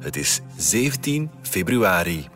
Het 0.00 0.16
is 0.16 0.40
17 0.56 1.30
februari. 1.42 2.28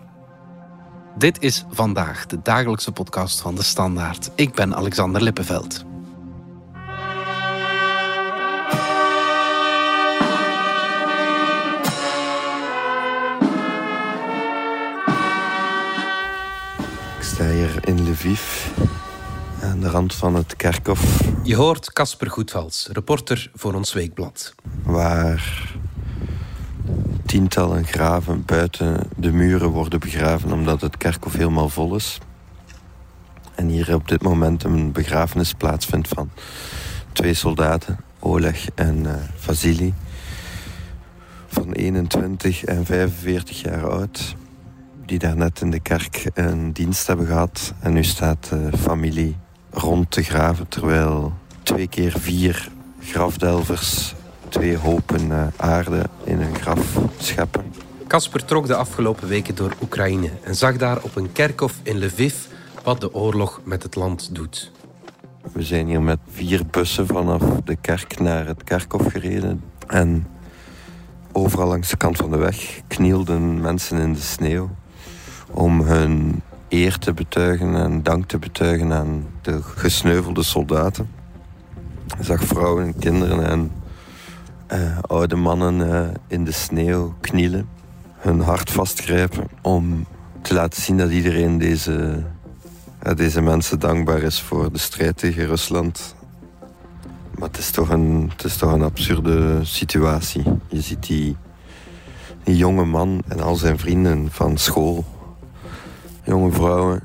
Dit 1.18 1.42
is 1.42 1.64
vandaag 1.70 2.26
de 2.26 2.42
dagelijkse 2.42 2.92
podcast 2.92 3.40
van 3.40 3.54
de 3.54 3.62
Standaard. 3.62 4.30
Ik 4.34 4.54
ben 4.54 4.74
Alexander 4.74 5.22
Lippenveld. 5.22 5.84
Ik 17.18 17.22
sta 17.22 17.50
hier 17.50 17.88
in 17.88 18.10
Lviv, 18.10 18.66
aan 19.62 19.80
de 19.80 19.88
rand 19.88 20.14
van 20.14 20.34
het 20.34 20.56
kerkhof, 20.56 21.20
Je 21.42 21.56
hoort 21.56 21.92
Casper 21.92 22.30
Goedvals, 22.30 22.88
reporter 22.92 23.50
voor 23.54 23.74
ons 23.74 23.92
weekblad. 23.92 24.54
waar 24.82 25.73
tientallen 27.34 27.84
graven 27.84 28.44
buiten 28.44 29.00
de 29.16 29.32
muren 29.32 29.68
worden 29.68 30.00
begraven 30.00 30.52
omdat 30.52 30.80
het 30.80 30.96
kerkhof 30.96 31.32
helemaal 31.32 31.68
vol 31.68 31.94
is. 31.94 32.18
En 33.54 33.68
hier 33.68 33.94
op 33.94 34.08
dit 34.08 34.22
moment 34.22 34.64
een 34.64 34.92
begrafenis 34.92 35.52
plaatsvindt 35.52 36.08
van 36.08 36.30
twee 37.12 37.34
soldaten, 37.34 37.98
Oleg 38.18 38.68
en 38.74 39.06
eh 39.06 39.22
Vasily, 39.36 39.94
van 41.46 41.72
21 41.72 42.64
en 42.64 42.84
45 42.84 43.60
jaar 43.60 43.90
oud, 43.90 44.36
die 45.06 45.18
daar 45.18 45.36
net 45.36 45.60
in 45.60 45.70
de 45.70 45.80
kerk 45.80 46.30
een 46.34 46.72
dienst 46.72 47.06
hebben 47.06 47.26
gehad. 47.26 47.74
En 47.80 47.92
nu 47.92 48.04
staat 48.04 48.48
de 48.48 48.70
familie 48.78 49.36
rond 49.70 50.10
te 50.10 50.22
graven, 50.22 50.68
terwijl 50.68 51.32
twee 51.62 51.88
keer 51.88 52.12
vier 52.18 52.68
grafdelvers 53.00 54.14
twee 54.54 54.78
hopen 54.78 55.32
eh, 55.32 55.46
aarde 55.56 56.04
in 56.24 56.40
een 56.40 56.54
graf 56.54 56.98
scheppen. 57.16 57.64
Casper 58.06 58.44
trok 58.44 58.66
de 58.66 58.74
afgelopen 58.74 59.28
weken 59.28 59.54
door 59.54 59.74
Oekraïne 59.82 60.30
en 60.42 60.54
zag 60.54 60.76
daar 60.76 61.02
op 61.02 61.16
een 61.16 61.32
kerkhof 61.32 61.80
in 61.82 62.04
Lviv 62.04 62.34
wat 62.82 63.00
de 63.00 63.14
oorlog 63.14 63.60
met 63.64 63.82
het 63.82 63.94
land 63.94 64.34
doet. 64.34 64.72
We 65.52 65.62
zijn 65.62 65.86
hier 65.86 66.02
met 66.02 66.18
vier 66.30 66.66
bussen 66.70 67.06
vanaf 67.06 67.42
de 67.64 67.76
kerk 67.76 68.20
naar 68.20 68.46
het 68.46 68.64
kerkhof 68.64 69.12
gereden. 69.12 69.62
En 69.86 70.26
overal 71.32 71.68
langs 71.68 71.88
de 71.88 71.96
kant 71.96 72.16
van 72.16 72.30
de 72.30 72.36
weg 72.36 72.80
knielden 72.86 73.60
mensen 73.60 73.98
in 73.98 74.12
de 74.12 74.20
sneeuw 74.20 74.70
om 75.50 75.80
hun 75.80 76.42
eer 76.68 76.98
te 76.98 77.12
betuigen 77.12 77.74
en 77.74 78.02
dank 78.02 78.26
te 78.26 78.38
betuigen 78.38 78.92
aan 78.92 79.26
de 79.42 79.62
gesneuvelde 79.62 80.42
soldaten. 80.42 81.10
Ik 82.18 82.24
zag 82.24 82.44
vrouwen 82.44 82.84
en 82.84 82.98
kinderen 82.98 83.46
en 83.46 83.70
eh, 84.66 84.98
oude 85.00 85.36
mannen 85.36 85.92
eh, 85.92 86.08
in 86.26 86.44
de 86.44 86.52
sneeuw 86.52 87.14
knielen, 87.20 87.68
hun 88.16 88.40
hart 88.40 88.70
vastgrijpen 88.70 89.48
om 89.62 90.06
te 90.42 90.54
laten 90.54 90.82
zien 90.82 90.96
dat 90.96 91.10
iedereen 91.10 91.58
deze, 91.58 92.22
deze 93.14 93.40
mensen 93.40 93.78
dankbaar 93.78 94.22
is 94.22 94.40
voor 94.40 94.72
de 94.72 94.78
strijd 94.78 95.16
tegen 95.16 95.46
Rusland. 95.46 96.14
Maar 97.38 97.48
het 97.48 97.58
is 97.58 97.70
toch 97.70 97.88
een, 97.88 98.30
het 98.32 98.44
is 98.44 98.56
toch 98.56 98.72
een 98.72 98.82
absurde 98.82 99.64
situatie. 99.64 100.42
Je 100.68 100.80
ziet 100.80 101.06
die, 101.06 101.36
die 102.42 102.56
jonge 102.56 102.84
man 102.84 103.22
en 103.28 103.40
al 103.40 103.54
zijn 103.54 103.78
vrienden 103.78 104.30
van 104.30 104.58
school, 104.58 105.04
jonge 106.24 106.52
vrouwen, 106.52 107.02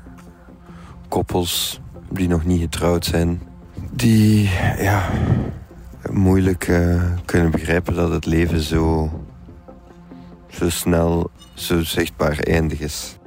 koppels 1.08 1.80
die 2.10 2.28
nog 2.28 2.44
niet 2.44 2.60
getrouwd 2.60 3.04
zijn, 3.04 3.42
die 3.90 4.50
ja, 4.78 5.10
moeilijk 6.12 6.68
eh, 6.68 7.12
kunnen 7.24 7.50
begrijpen 7.50 7.94
dat 7.94 8.10
het 8.10 8.26
leven 8.26 8.60
zo, 8.60 9.10
zo 10.48 10.70
snel, 10.70 11.30
zo 11.54 11.82
zichtbaar 11.82 12.38
eindig 12.38 12.80
is. 12.80 13.18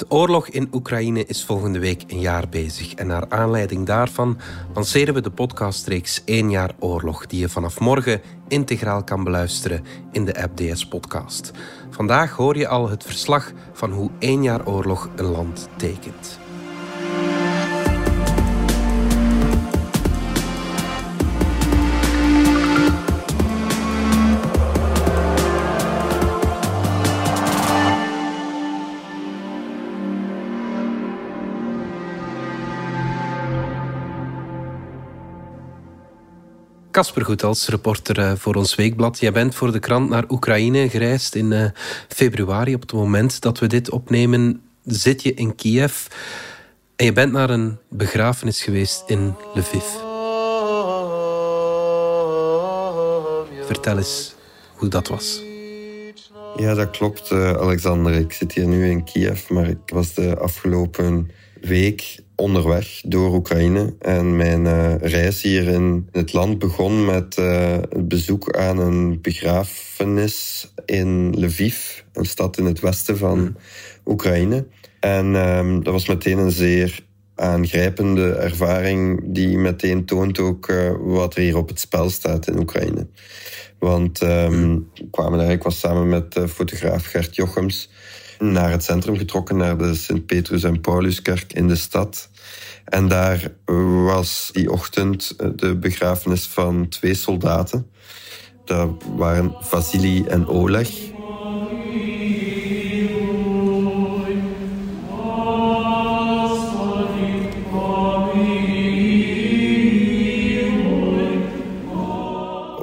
De 0.00 0.10
oorlog 0.10 0.48
in 0.48 0.68
Oekraïne 0.72 1.24
is 1.26 1.44
volgende 1.44 1.78
week 1.78 2.04
een 2.06 2.20
jaar 2.20 2.48
bezig. 2.48 2.94
En 2.94 3.06
naar 3.06 3.28
aanleiding 3.28 3.86
daarvan 3.86 4.38
lanceren 4.74 5.14
we 5.14 5.20
de 5.20 5.30
podcastreeks 5.30 6.24
1 6.24 6.50
jaar 6.50 6.70
oorlog, 6.78 7.26
die 7.26 7.40
je 7.40 7.48
vanaf 7.48 7.80
morgen 7.80 8.20
integraal 8.48 9.04
kan 9.04 9.24
beluisteren 9.24 9.84
in 10.12 10.24
de 10.24 10.42
app 10.42 10.56
DS 10.56 10.86
Podcast. 10.86 11.50
Vandaag 11.90 12.30
hoor 12.30 12.56
je 12.56 12.68
al 12.68 12.88
het 12.88 13.04
verslag 13.04 13.52
van 13.72 13.92
hoe 13.92 14.10
1 14.18 14.42
jaar 14.42 14.66
oorlog 14.66 15.08
een 15.16 15.30
land 15.30 15.68
tekent. 15.76 16.38
Casper 37.00 37.24
Goethals, 37.24 37.68
reporter 37.68 38.18
eh, 38.18 38.32
voor 38.36 38.54
ons 38.54 38.74
weekblad. 38.74 39.20
Jij 39.20 39.32
bent 39.32 39.54
voor 39.54 39.72
de 39.72 39.78
krant 39.78 40.08
naar 40.08 40.24
Oekraïne 40.28 40.88
gereisd 40.88 41.34
in 41.34 41.52
eh, 41.52 41.64
februari. 42.08 42.74
Op 42.74 42.80
het 42.80 42.92
moment 42.92 43.40
dat 43.40 43.58
we 43.58 43.66
dit 43.66 43.90
opnemen, 43.90 44.62
zit 44.84 45.22
je 45.22 45.34
in 45.34 45.54
Kiev. 45.54 46.06
En 46.96 47.04
je 47.04 47.12
bent 47.12 47.32
naar 47.32 47.50
een 47.50 47.78
begrafenis 47.88 48.62
geweest 48.62 49.02
in 49.06 49.34
Lviv. 49.54 49.84
Vertel 53.66 53.96
eens 53.96 54.34
hoe 54.74 54.88
dat 54.88 55.08
was. 55.08 55.42
Ja, 56.56 56.74
dat 56.74 56.90
klopt, 56.90 57.30
eh, 57.30 57.52
Alexander. 57.52 58.12
Ik 58.12 58.32
zit 58.32 58.52
hier 58.52 58.66
nu 58.66 58.90
in 58.90 59.04
Kiev, 59.04 59.48
maar 59.48 59.68
ik 59.68 59.78
was 59.86 60.14
de 60.14 60.38
afgelopen 60.38 61.30
week 61.60 62.18
onderweg 62.40 63.00
door 63.04 63.34
Oekraïne. 63.34 63.94
En 63.98 64.36
mijn 64.36 64.66
eh, 64.66 64.94
reis 65.00 65.42
hier 65.42 65.68
in 65.68 66.08
het 66.12 66.32
land 66.32 66.58
begon 66.58 67.04
met 67.04 67.36
eh, 67.36 67.72
het 67.72 68.08
bezoek 68.08 68.56
aan 68.56 68.78
een 68.78 69.20
begrafenis 69.20 70.68
in 70.86 71.34
Lviv, 71.38 72.00
een 72.12 72.24
stad 72.24 72.58
in 72.58 72.64
het 72.64 72.80
westen 72.80 73.18
van 73.18 73.56
Oekraïne. 74.06 74.66
En 75.00 75.36
ehm, 75.36 75.82
dat 75.82 75.92
was 75.92 76.08
meteen 76.08 76.38
een 76.38 76.50
zeer 76.50 77.00
aangrijpende 77.34 78.32
ervaring 78.32 79.20
die 79.24 79.58
meteen 79.58 80.04
toont 80.04 80.38
ook 80.38 80.68
eh, 80.68 80.90
wat 80.98 81.34
er 81.34 81.42
hier 81.42 81.56
op 81.56 81.68
het 81.68 81.80
spel 81.80 82.10
staat 82.10 82.48
in 82.48 82.58
Oekraïne. 82.58 83.06
Want 83.78 84.20
ehm, 84.20 84.78
we 84.94 85.08
kwamen 85.10 85.38
daar, 85.38 85.50
ik 85.50 85.62
was 85.62 85.78
samen 85.78 86.08
met 86.08 86.40
fotograaf 86.48 87.04
Gert 87.04 87.36
Jochems 87.36 87.90
naar 88.40 88.70
het 88.70 88.84
centrum 88.84 89.16
getrokken, 89.16 89.56
naar 89.56 89.78
de 89.78 89.94
Sint-Petrus 89.94 90.62
en 90.62 90.80
Pauluskerk 90.80 91.52
in 91.52 91.68
de 91.68 91.76
stad. 91.76 92.30
En 92.84 93.08
daar 93.08 93.52
was 94.04 94.50
die 94.52 94.70
ochtend 94.70 95.34
eh, 95.36 95.48
de 95.56 95.76
begrafenis 95.76 96.46
van 96.46 96.88
twee 96.88 97.14
soldaten. 97.14 97.90
Dat 98.64 98.90
waren 99.16 99.54
Vasily 99.60 100.24
en 100.28 100.46
Oleg. 100.46 100.88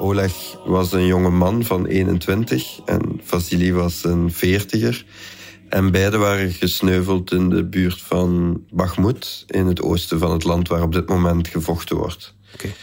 Oleg 0.00 0.56
was 0.64 0.92
een 0.92 1.06
jonge 1.06 1.30
man 1.30 1.64
van 1.64 1.86
21 1.86 2.80
en 2.84 3.20
Vasily 3.24 3.72
was 3.72 4.04
een 4.04 4.32
veertiger. 4.32 5.04
En 5.68 5.90
beide 5.90 6.16
waren 6.16 6.52
gesneuveld 6.52 7.32
in 7.32 7.48
de 7.48 7.64
buurt 7.64 8.00
van 8.00 8.62
Bakhmut, 8.70 9.44
in 9.46 9.66
het 9.66 9.82
oosten 9.82 10.18
van 10.18 10.30
het 10.30 10.44
land 10.44 10.68
waar 10.68 10.82
op 10.82 10.92
dit 10.92 11.08
moment 11.08 11.48
gevochten 11.48 11.96
wordt. 11.96 12.34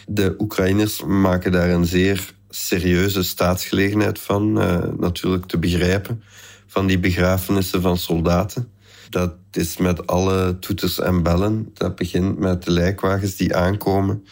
De 0.08 0.36
Oekraïners 0.38 1.04
maken 1.04 1.52
daar 1.52 1.70
een 1.70 1.86
zeer 1.86 2.34
serieuze 2.50 3.24
staatsgelegenheid 3.24 4.20
van, 4.20 4.62
eh, 4.62 4.84
natuurlijk 4.98 5.46
te 5.46 5.58
begrijpen, 5.58 6.24
van 6.68 6.88
die 6.88 7.00
begrafenissen 7.00 7.82
van 7.82 7.98
soldaten. 7.98 8.72
Dat 9.10 9.34
is 9.52 9.78
met 9.78 10.08
alle 10.08 10.60
toeters 10.60 11.00
en 11.00 11.24
bellen. 11.24 11.70
Dat 11.74 11.96
begint 11.96 12.38
met 12.38 12.64
de 12.64 12.72
lijkwagens 12.72 13.36
die 13.36 13.56
aankomen, 13.56 14.26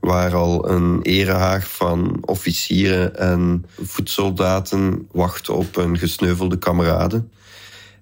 waar 0.00 0.34
al 0.34 0.68
een 0.68 1.02
erehaag 1.02 1.70
van 1.70 2.18
officieren 2.20 3.16
en 3.16 3.64
voedsoldaten 3.82 5.08
wacht 5.12 5.48
op 5.48 5.76
een 5.76 5.98
gesneuvelde 5.98 6.58
kameraden. 6.58 7.30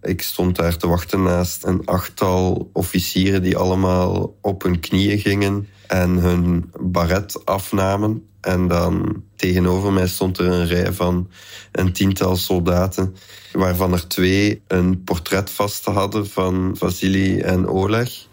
Ik 0.02 0.22
stond 0.22 0.56
daar 0.56 0.76
te 0.76 0.88
wachten 0.88 1.22
naast 1.22 1.64
een 1.64 1.84
achttal 1.84 2.70
officieren 2.72 3.42
die 3.42 3.56
allemaal 3.56 4.36
op 4.40 4.62
hun 4.62 4.80
knieën 4.80 5.18
gingen 5.18 5.68
en 5.86 6.10
hun 6.10 6.70
baret 6.80 7.44
afnamen. 7.44 8.22
En 8.40 8.68
dan 8.68 9.22
tegenover 9.36 9.92
mij 9.92 10.08
stond 10.08 10.38
er 10.38 10.46
een 10.46 10.66
rij 10.66 10.92
van 10.92 11.28
een 11.72 11.92
tiental 11.92 12.36
soldaten, 12.36 13.14
waarvan 13.52 13.92
er 13.92 14.08
twee 14.08 14.62
een 14.66 15.04
portret 15.04 15.50
vast 15.50 15.84
hadden 15.84 16.26
van 16.26 16.74
Vasily 16.78 17.40
en 17.40 17.68
Oleg. 17.68 18.26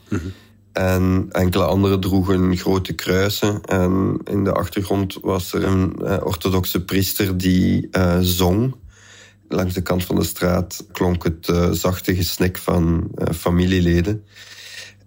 En 0.74 1.28
enkele 1.32 1.64
anderen 1.64 2.00
droegen 2.00 2.58
grote 2.58 2.94
kruisen. 2.94 3.62
En 3.62 4.20
in 4.24 4.44
de 4.44 4.52
achtergrond 4.52 5.18
was 5.22 5.54
er 5.54 5.64
een 5.64 5.96
eh, 6.06 6.18
orthodoxe 6.24 6.84
priester 6.84 7.38
die 7.38 7.88
eh, 7.92 8.18
zong. 8.22 8.76
Langs 9.48 9.74
de 9.74 9.82
kant 9.82 10.04
van 10.04 10.16
de 10.16 10.24
straat 10.24 10.86
klonk 10.92 11.24
het 11.24 11.48
uh, 11.48 11.72
zachte 11.72 12.16
gesnik 12.16 12.58
van 12.58 13.12
uh, 13.18 13.28
familieleden. 13.34 14.24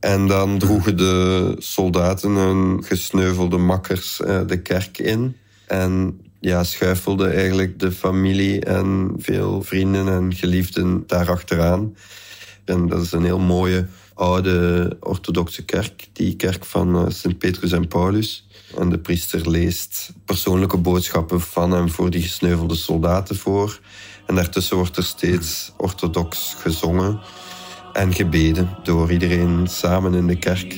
En 0.00 0.26
dan 0.26 0.58
droegen 0.58 0.96
de 0.96 1.54
soldaten 1.58 2.30
hun 2.30 2.84
gesneuvelde 2.84 3.56
makkers 3.56 4.20
uh, 4.20 4.40
de 4.46 4.62
kerk 4.62 4.98
in. 4.98 5.36
En 5.66 6.20
ja, 6.40 6.64
schuifelde 6.64 7.28
eigenlijk 7.28 7.80
de 7.80 7.92
familie 7.92 8.64
en 8.64 9.14
veel 9.18 9.62
vrienden 9.62 10.08
en 10.08 10.34
geliefden 10.34 11.04
daarachteraan. 11.06 11.96
En 12.64 12.88
dat 12.88 13.02
is 13.02 13.12
een 13.12 13.24
heel 13.24 13.38
mooie 13.38 13.86
oude 14.14 14.96
orthodoxe 15.00 15.64
kerk, 15.64 16.08
die 16.12 16.36
kerk 16.36 16.64
van 16.64 17.12
Sint 17.12 17.38
Petrus 17.38 17.72
en 17.72 17.88
Paulus. 17.88 18.46
En 18.78 18.88
de 18.90 18.98
priester 18.98 19.50
leest 19.50 20.12
persoonlijke 20.24 20.76
boodschappen 20.76 21.40
van 21.40 21.74
en 21.74 21.90
voor 21.90 22.10
die 22.10 22.22
gesneuvelde 22.22 22.74
soldaten 22.74 23.36
voor. 23.36 23.80
En 24.28 24.34
daartussen 24.34 24.76
wordt 24.76 24.96
er 24.96 25.04
steeds 25.04 25.72
orthodox 25.76 26.54
gezongen 26.58 27.20
en 27.92 28.14
gebeden 28.14 28.76
door 28.82 29.12
iedereen 29.12 29.66
samen 29.66 30.14
in 30.14 30.26
de 30.26 30.38
kerk. 30.38 30.70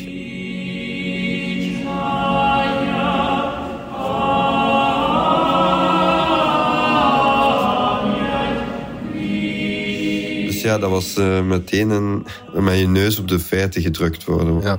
Dus 10.46 10.61
ja, 10.62 10.79
dat 10.79 10.91
was 10.91 11.17
uh, 11.17 11.43
meteen 11.43 11.91
een, 11.91 12.26
met 12.53 12.79
je 12.79 12.88
neus 12.88 13.19
op 13.19 13.29
de 13.29 13.38
feiten 13.38 13.82
gedrukt 13.82 14.25
worden. 14.25 14.61
Ja. 14.61 14.79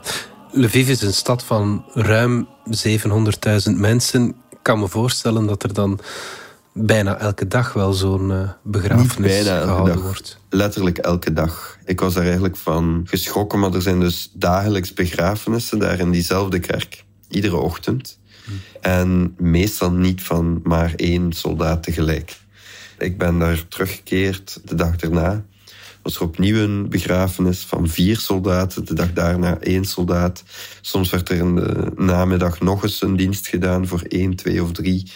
Lviv 0.52 0.90
is 0.90 1.02
een 1.02 1.14
stad 1.14 1.44
van 1.44 1.86
ruim 1.94 2.48
700.000 2.88 3.08
mensen. 3.76 4.28
Ik 4.50 4.58
kan 4.62 4.80
me 4.80 4.88
voorstellen 4.88 5.46
dat 5.46 5.64
er 5.64 5.74
dan 5.74 6.00
bijna 6.74 7.18
elke 7.18 7.48
dag 7.48 7.74
wel 7.74 7.94
zo'n 7.94 8.30
uh, 8.30 8.50
begrafenis 8.64 9.18
Niet 9.18 9.44
bijna 9.44 9.62
gehouden 9.62 9.96
dag. 9.96 10.04
wordt. 10.04 10.38
Letterlijk 10.50 10.98
elke 10.98 11.34
dag. 11.34 11.78
Ik 11.86 12.00
was 12.00 12.16
er 12.16 12.24
eigenlijk 12.24 12.58
van 12.58 13.02
geschrokken, 13.06 13.60
maar 13.60 13.74
er 13.74 13.82
zijn 13.82 14.00
dus 14.00 14.32
dagelijks 14.34 14.94
begrafenissen 14.94 15.80
daar 15.80 16.00
in 16.00 16.12
diezelfde 16.12 16.60
kerk. 16.60 17.04
Iedere 17.30 17.58
ochtend. 17.58 18.20
En 18.82 19.36
meestal 19.38 19.92
niet 19.92 20.24
van 20.24 20.60
maar 20.64 20.94
één 20.96 21.34
soldaat 21.34 21.84
tegelijk. 21.84 22.40
Ik 22.98 23.18
ben 23.18 23.40
daar 23.40 23.68
teruggekeerd 23.68 24.60
de 24.66 24.76
dag 24.76 24.96
daarna. 24.96 25.44
Was 26.02 26.16
er 26.16 26.22
opnieuw 26.22 26.58
een 26.58 26.90
begrafenis 26.90 27.60
van 27.60 27.88
vier 27.88 28.18
soldaten. 28.18 28.86
De 28.86 28.94
dag 28.94 29.14
daarna 29.14 29.58
één 29.60 29.86
soldaat. 29.86 30.44
Soms 30.82 31.10
werd 31.10 31.30
er 31.30 31.38
in 31.38 31.56
de 31.56 31.92
namiddag 31.96 32.60
nog 32.60 32.84
eens 32.84 33.02
een 33.02 33.16
dienst 33.16 33.48
gedaan 33.48 33.88
voor 33.88 34.02
één, 34.02 34.36
twee 34.36 34.64
of 34.64 34.72
drie 34.72 35.12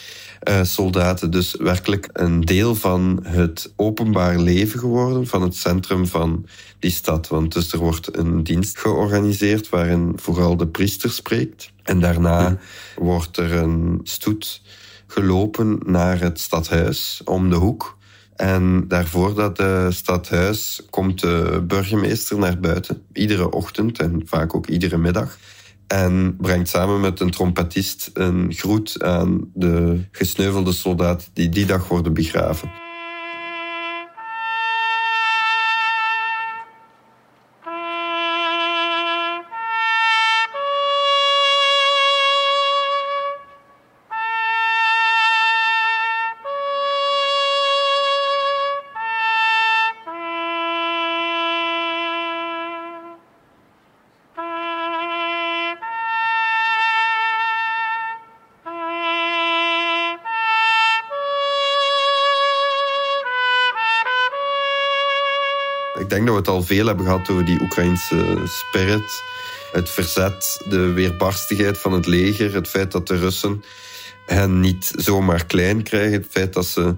uh, 0.50 0.63
soldaten. 0.63 1.31
Dus 1.31 1.56
werkelijk 1.56 2.09
een 2.13 2.42
deel 2.42 2.75
van 2.75 3.19
het 3.24 3.74
openbaar 3.75 4.39
leven 4.39 4.80
geworden, 4.80 5.27
van 5.27 5.42
het 5.42 5.56
centrum 5.56 6.07
van 6.07 6.45
die 6.80 6.92
stad. 6.92 7.27
Want 7.27 7.53
dus 7.53 7.71
er 7.71 7.80
wordt 7.80 8.18
een 8.18 8.44
dienst 8.44 8.80
georganiseerd 8.80 9.69
waarin 9.69 10.13
vooral 10.15 10.57
de 10.57 10.68
priester 10.68 11.12
spreekt. 11.12 11.71
En 11.83 12.00
daarna 12.00 12.50
mm. 12.50 12.57
wordt 12.95 13.38
er 13.38 13.53
een 13.53 14.00
stoet 14.03 14.62
gelopen 15.07 15.80
naar 15.86 16.19
het 16.19 16.39
stadhuis 16.39 17.21
om 17.25 17.50
de 17.50 17.56
hoek. 17.56 17.98
En 18.36 18.88
daarvoor 18.88 19.36
dat 19.36 19.59
uh, 19.59 19.86
stadhuis 19.89 20.81
komt 20.89 21.19
de 21.21 21.63
burgemeester 21.68 22.38
naar 22.38 22.59
buiten. 22.59 23.01
Iedere 23.13 23.51
ochtend 23.51 24.00
en 24.00 24.21
vaak 24.25 24.56
ook 24.56 24.68
iedere 24.68 24.98
middag. 24.98 25.38
En 25.88 26.36
brengt 26.38 26.70
samen 26.70 27.00
met 27.00 27.20
een 27.20 27.32
trompetist 27.32 28.10
een 28.14 28.54
groet 28.54 29.04
aan 29.04 29.52
de 29.54 30.04
gesneuvelde 30.12 30.72
soldaten 30.72 31.28
die 31.34 31.50
die 31.50 31.66
dag 31.66 31.88
worden 31.88 32.14
begraven. 32.14 32.85
Al 66.56 66.63
veel 66.63 66.86
hebben 66.88 67.06
gehad 67.06 67.30
over 67.30 67.46
die 67.46 67.62
Oekraïnse 67.62 68.42
spirit. 68.46 69.24
Het 69.72 69.90
verzet, 69.90 70.66
de 70.69 70.92
weerbarstigheid 70.94 71.78
van 71.78 71.92
het 71.92 72.06
leger, 72.06 72.54
het 72.54 72.68
feit 72.68 72.92
dat 72.92 73.07
de 73.07 73.18
Russen 73.18 73.63
hen 74.25 74.60
niet 74.60 74.94
zomaar 74.96 75.46
klein 75.46 75.84
krijgen, 75.84 76.13
het 76.13 76.28
feit 76.30 76.54
dat 76.54 76.66
ze 76.66 76.96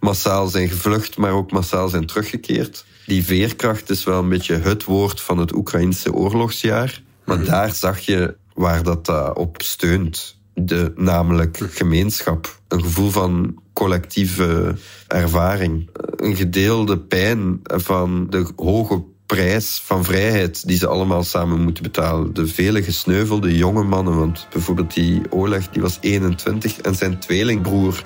massaal 0.00 0.46
zijn 0.46 0.68
gevlucht, 0.68 1.16
maar 1.16 1.32
ook 1.32 1.52
massaal 1.52 1.88
zijn 1.88 2.06
teruggekeerd. 2.06 2.84
Die 3.06 3.24
veerkracht 3.24 3.90
is 3.90 4.04
wel 4.04 4.18
een 4.18 4.28
beetje 4.28 4.56
het 4.56 4.84
woord 4.84 5.20
van 5.20 5.38
het 5.38 5.54
Oekraïnse 5.54 6.12
oorlogsjaar. 6.12 7.02
Maar 7.24 7.38
mhm. 7.38 7.46
daar 7.46 7.74
zag 7.74 7.98
je 7.98 8.36
waar 8.54 8.82
dat 8.82 9.08
uh, 9.08 9.30
op 9.34 9.62
steunt. 9.62 10.38
De, 10.54 10.92
namelijk 10.94 11.58
gemeenschap. 11.70 12.60
Een 12.68 12.82
gevoel 12.82 13.10
van 13.10 13.62
collectieve 13.76 14.74
ervaring. 15.08 15.90
Een 16.16 16.36
gedeelde 16.36 16.98
pijn 16.98 17.60
van 17.62 18.26
de 18.30 18.52
hoge 18.56 19.02
prijs 19.26 19.82
van 19.84 20.04
vrijheid 20.04 20.66
die 20.66 20.78
ze 20.78 20.86
allemaal 20.86 21.24
samen 21.24 21.60
moeten 21.60 21.82
betalen. 21.82 22.34
De 22.34 22.46
vele 22.46 22.82
gesneuvelde 22.82 23.56
jonge 23.56 23.82
mannen, 23.82 24.18
want 24.18 24.46
bijvoorbeeld 24.52 24.94
die 24.94 25.22
Oleg 25.30 25.68
die 25.68 25.82
was 25.82 25.98
21 26.00 26.80
en 26.80 26.94
zijn 26.94 27.18
tweelingbroer 27.18 28.04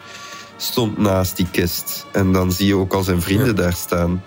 stond 0.56 0.98
naast 0.98 1.36
die 1.36 1.50
kist. 1.50 2.06
En 2.12 2.32
dan 2.32 2.52
zie 2.52 2.66
je 2.66 2.76
ook 2.76 2.92
al 2.92 3.02
zijn 3.02 3.22
vrienden 3.22 3.56
daar 3.56 3.72
staan. 3.72 4.22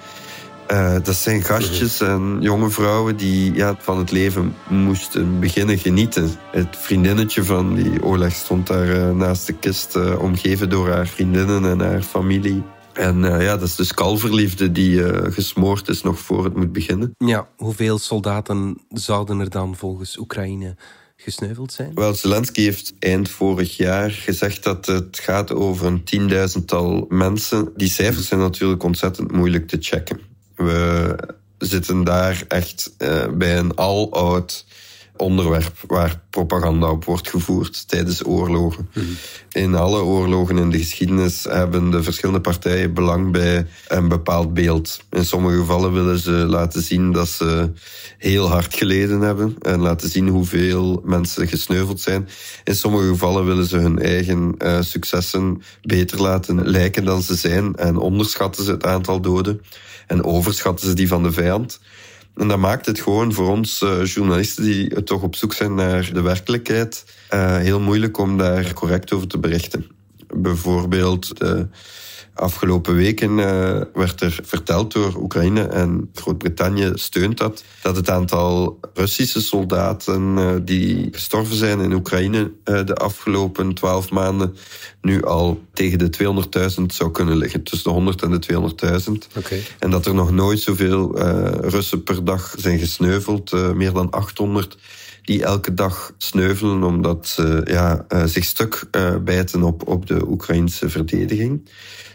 Uh, 0.71 0.95
dat 1.03 1.15
zijn 1.15 1.41
gastjes 1.41 2.01
en 2.01 2.37
jonge 2.41 2.69
vrouwen 2.69 3.17
die 3.17 3.53
ja, 3.53 3.75
van 3.79 3.97
het 3.97 4.11
leven 4.11 4.55
moesten 4.69 5.39
beginnen 5.39 5.77
genieten. 5.77 6.29
Het 6.51 6.77
vriendinnetje 6.77 7.43
van 7.43 7.75
die 7.75 8.03
Oleg 8.03 8.33
stond 8.33 8.67
daar 8.67 8.87
uh, 8.87 9.11
naast 9.11 9.47
de 9.47 9.53
kist, 9.53 9.95
uh, 9.95 10.21
omgeven 10.21 10.69
door 10.69 10.89
haar 10.89 11.07
vriendinnen 11.07 11.65
en 11.65 11.79
haar 11.79 12.01
familie. 12.01 12.63
En 12.93 13.21
ja, 13.21 13.57
dat 13.57 13.67
is 13.67 13.75
dus 13.75 13.93
kalverliefde 13.93 14.71
die 14.71 15.03
gesmoord 15.31 15.89
is 15.89 16.01
nog 16.01 16.19
voor 16.19 16.43
het 16.43 16.55
moet 16.55 16.71
beginnen. 16.71 17.15
Ja, 17.17 17.47
hoeveel 17.57 17.97
soldaten 17.97 18.77
zouden 18.89 19.39
er 19.39 19.49
dan 19.49 19.75
volgens 19.75 20.17
Oekraïne 20.17 20.75
gesneuveld 21.15 21.73
zijn? 21.73 21.91
Wel, 21.93 22.13
Zelensky 22.13 22.61
heeft 22.61 22.93
eind 22.99 23.29
vorig 23.29 23.77
jaar 23.77 24.11
gezegd 24.11 24.63
dat 24.63 24.85
het 24.85 25.19
gaat 25.19 25.51
over 25.51 25.85
een 25.85 26.03
tienduizendtal 26.03 27.05
mensen. 27.09 27.71
Die 27.75 27.89
cijfers 27.89 28.27
zijn 28.27 28.39
natuurlijk 28.39 28.83
ontzettend 28.83 29.31
moeilijk 29.31 29.67
te 29.67 29.77
checken. 29.79 30.32
We 30.63 31.15
zitten 31.57 32.03
daar 32.03 32.43
echt 32.47 32.91
uh, 32.97 33.27
bij 33.27 33.57
een 33.57 33.77
aloud 33.77 34.65
onderwerp 35.17 35.83
waar 35.87 36.21
propaganda 36.29 36.89
op 36.89 37.05
wordt 37.05 37.29
gevoerd 37.29 37.87
tijdens 37.87 38.25
oorlogen. 38.25 38.89
In 39.51 39.75
alle 39.75 40.01
oorlogen 40.01 40.57
in 40.57 40.69
de 40.69 40.77
geschiedenis 40.77 41.43
hebben 41.49 41.89
de 41.89 42.03
verschillende 42.03 42.41
partijen 42.41 42.93
belang 42.93 43.31
bij 43.31 43.67
een 43.87 44.07
bepaald 44.07 44.53
beeld. 44.53 45.03
In 45.11 45.25
sommige 45.25 45.57
gevallen 45.57 45.93
willen 45.93 46.19
ze 46.19 46.31
laten 46.31 46.81
zien 46.81 47.11
dat 47.11 47.27
ze 47.27 47.71
heel 48.17 48.49
hard 48.49 48.75
geleden 48.75 49.21
hebben 49.21 49.55
en 49.61 49.79
laten 49.79 50.09
zien 50.09 50.27
hoeveel 50.27 51.01
mensen 51.05 51.47
gesneuveld 51.47 52.01
zijn. 52.01 52.29
In 52.63 52.75
sommige 52.75 53.07
gevallen 53.07 53.45
willen 53.45 53.65
ze 53.65 53.77
hun 53.77 53.99
eigen 53.99 54.55
uh, 54.57 54.81
successen 54.81 55.61
beter 55.81 56.21
laten 56.21 56.67
lijken 56.69 57.05
dan 57.05 57.21
ze 57.21 57.35
zijn 57.35 57.75
en 57.75 57.97
onderschatten 57.97 58.63
ze 58.63 58.71
het 58.71 58.85
aantal 58.85 59.21
doden 59.21 59.61
en 60.07 60.23
overschatten 60.23 60.87
ze 60.87 60.93
die 60.93 61.07
van 61.07 61.23
de 61.23 61.31
vijand. 61.31 61.79
En 62.35 62.47
dat 62.47 62.57
maakt 62.57 62.85
het 62.85 63.01
gewoon 63.01 63.33
voor 63.33 63.49
ons 63.49 63.81
uh, 63.81 64.05
journalisten 64.05 64.63
die 64.63 65.03
toch 65.03 65.21
op 65.21 65.35
zoek 65.35 65.53
zijn 65.53 65.75
naar 65.75 66.09
de 66.13 66.21
werkelijkheid 66.21 67.05
uh, 67.33 67.57
heel 67.57 67.79
moeilijk 67.79 68.17
om 68.17 68.37
daar 68.37 68.73
correct 68.73 69.13
over 69.13 69.27
te 69.27 69.37
berichten. 69.37 69.87
Bijvoorbeeld 70.27 71.37
de 71.37 71.67
afgelopen 72.33 72.95
weken 72.95 73.37
uh, 73.37 73.81
werd 73.93 74.21
er 74.21 74.39
verteld 74.43 74.93
door 74.93 75.15
Oekraïne 75.15 75.63
en 75.63 76.09
Groot-Brittannië 76.13 76.91
steunt 76.93 77.37
dat, 77.37 77.63
dat 77.81 77.95
het 77.95 78.09
aantal 78.09 78.79
Russische 78.93 79.41
soldaten 79.41 80.61
die 80.65 81.07
gestorven 81.11 81.55
zijn 81.55 81.79
in 81.79 81.93
Oekraïne 81.93 82.51
de 82.63 82.95
afgelopen 82.95 83.73
twaalf 83.73 84.09
maanden 84.09 84.55
nu 85.01 85.23
al 85.23 85.61
tegen 85.73 85.99
de 85.99 86.09
200.000 86.79 86.85
zou 86.87 87.11
kunnen 87.11 87.37
liggen. 87.37 87.63
Tussen 87.63 87.89
de 87.89 87.95
100 87.95 88.21
en 88.21 88.31
de 88.31 88.39
200.000. 89.03 89.37
Okay. 89.37 89.63
En 89.79 89.89
dat 89.89 90.05
er 90.05 90.13
nog 90.13 90.31
nooit 90.31 90.59
zoveel 90.59 91.19
Russen 91.69 92.03
per 92.03 92.25
dag 92.25 92.55
zijn 92.57 92.79
gesneuveld. 92.79 93.51
Meer 93.75 93.93
dan 93.93 94.11
800 94.11 94.77
die 95.23 95.43
elke 95.43 95.73
dag 95.73 96.13
sneuvelen 96.17 96.83
omdat 96.83 97.27
ze 97.27 97.61
ja, 97.65 98.05
zich 98.25 98.43
stuk 98.43 98.83
bijten 99.23 99.63
op, 99.63 99.87
op 99.87 100.07
de 100.07 100.27
Oekraïnse 100.27 100.89
verdediging. 100.89 101.69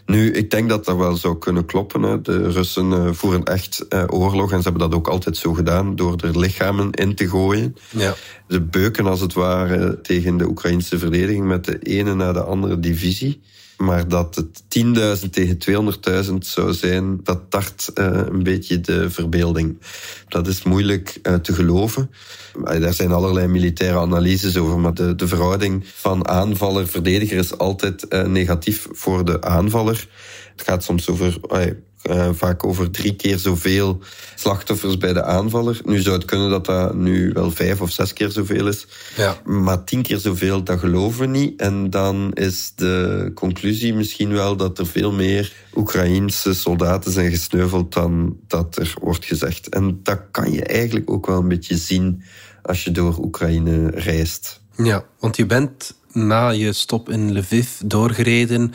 Nu, 0.05 0.31
ik 0.31 0.51
denk 0.51 0.69
dat 0.69 0.85
dat 0.85 0.97
wel 0.97 1.15
zou 1.15 1.37
kunnen 1.37 1.65
kloppen. 1.65 2.01
Hè. 2.01 2.21
De 2.21 2.49
Russen 2.49 2.91
uh, 2.91 3.09
voeren 3.11 3.43
echt 3.43 3.85
oorlog 4.07 4.51
en 4.51 4.57
ze 4.57 4.63
hebben 4.69 4.89
dat 4.89 4.97
ook 4.97 5.07
altijd 5.07 5.37
zo 5.37 5.53
gedaan 5.53 5.95
door 5.95 6.15
er 6.23 6.39
lichamen 6.39 6.91
in 6.91 7.15
te 7.15 7.29
gooien. 7.29 7.75
Ja. 7.89 8.15
Ze 8.47 8.61
beuken 8.61 9.05
als 9.05 9.21
het 9.21 9.33
ware 9.33 10.01
tegen 10.01 10.37
de 10.37 10.47
Oekraïnse 10.47 10.99
verdediging 10.99 11.45
met 11.45 11.65
de 11.65 11.79
ene 11.79 12.15
na 12.15 12.31
de 12.31 12.43
andere 12.43 12.79
divisie. 12.79 13.41
Maar 13.79 14.07
dat 14.07 14.35
het 14.35 14.63
10.000 15.23 15.29
tegen 15.29 15.57
200.000 16.29 16.33
zou 16.39 16.73
zijn, 16.73 17.19
dat 17.23 17.41
tart 17.49 17.91
uh, 17.95 18.05
een 18.05 18.43
beetje 18.43 18.81
de 18.81 19.09
verbeelding. 19.09 19.77
Dat 20.27 20.47
is 20.47 20.63
moeilijk 20.63 21.19
uh, 21.23 21.33
te 21.33 21.53
geloven. 21.53 22.11
Daar 22.63 22.93
zijn 22.93 23.11
allerlei 23.11 23.47
militaire 23.47 23.97
analyses 23.97 24.57
over, 24.57 24.79
maar 24.79 24.93
de, 24.93 25.15
de 25.15 25.27
verhouding 25.27 25.85
van 25.95 26.27
aanvaller-verdediger 26.27 27.37
is 27.37 27.57
altijd 27.57 28.05
uh, 28.09 28.25
negatief 28.25 28.87
voor 28.91 29.25
de 29.25 29.41
aanvaller. 29.41 30.07
Het 30.51 30.67
gaat 30.67 30.83
soms 30.83 31.09
over 31.09 31.37
uh, 32.03 32.29
vaak 32.31 32.63
over 32.63 32.91
drie 32.91 33.15
keer 33.15 33.37
zoveel 33.37 33.99
slachtoffers 34.35 34.97
bij 34.97 35.13
de 35.13 35.23
aanvaller. 35.23 35.81
Nu 35.83 35.99
zou 35.99 36.15
het 36.15 36.25
kunnen 36.25 36.49
dat 36.49 36.65
dat 36.65 36.95
nu 36.95 37.31
wel 37.33 37.51
vijf 37.51 37.81
of 37.81 37.91
zes 37.91 38.13
keer 38.13 38.29
zoveel 38.29 38.67
is. 38.67 38.87
Ja. 39.15 39.37
Maar 39.43 39.83
tien 39.83 40.01
keer 40.01 40.17
zoveel, 40.17 40.63
dat 40.63 40.79
geloven 40.79 41.19
we 41.19 41.25
niet. 41.25 41.61
En 41.61 41.89
dan 41.89 42.31
is 42.33 42.71
de 42.75 43.31
conclusie 43.35 43.93
misschien 43.93 44.31
wel 44.31 44.55
dat 44.55 44.79
er 44.79 44.87
veel 44.87 45.11
meer 45.11 45.53
Oekraïense 45.75 46.53
soldaten 46.53 47.11
zijn 47.11 47.29
gesneuveld 47.29 47.93
dan 47.93 48.37
dat 48.47 48.77
er 48.77 48.93
wordt 49.01 49.25
gezegd. 49.25 49.69
En 49.69 49.99
dat 50.03 50.19
kan 50.31 50.51
je 50.51 50.63
eigenlijk 50.63 51.11
ook 51.11 51.25
wel 51.25 51.39
een 51.39 51.47
beetje 51.47 51.77
zien 51.77 52.23
als 52.61 52.83
je 52.83 52.91
door 52.91 53.17
Oekraïne 53.17 53.89
reist. 53.89 54.61
Ja, 54.75 55.05
want 55.19 55.37
je 55.37 55.45
bent 55.45 55.93
na 56.11 56.49
je 56.49 56.73
stop 56.73 57.09
in 57.09 57.37
Lviv 57.37 57.69
doorgereden 57.85 58.73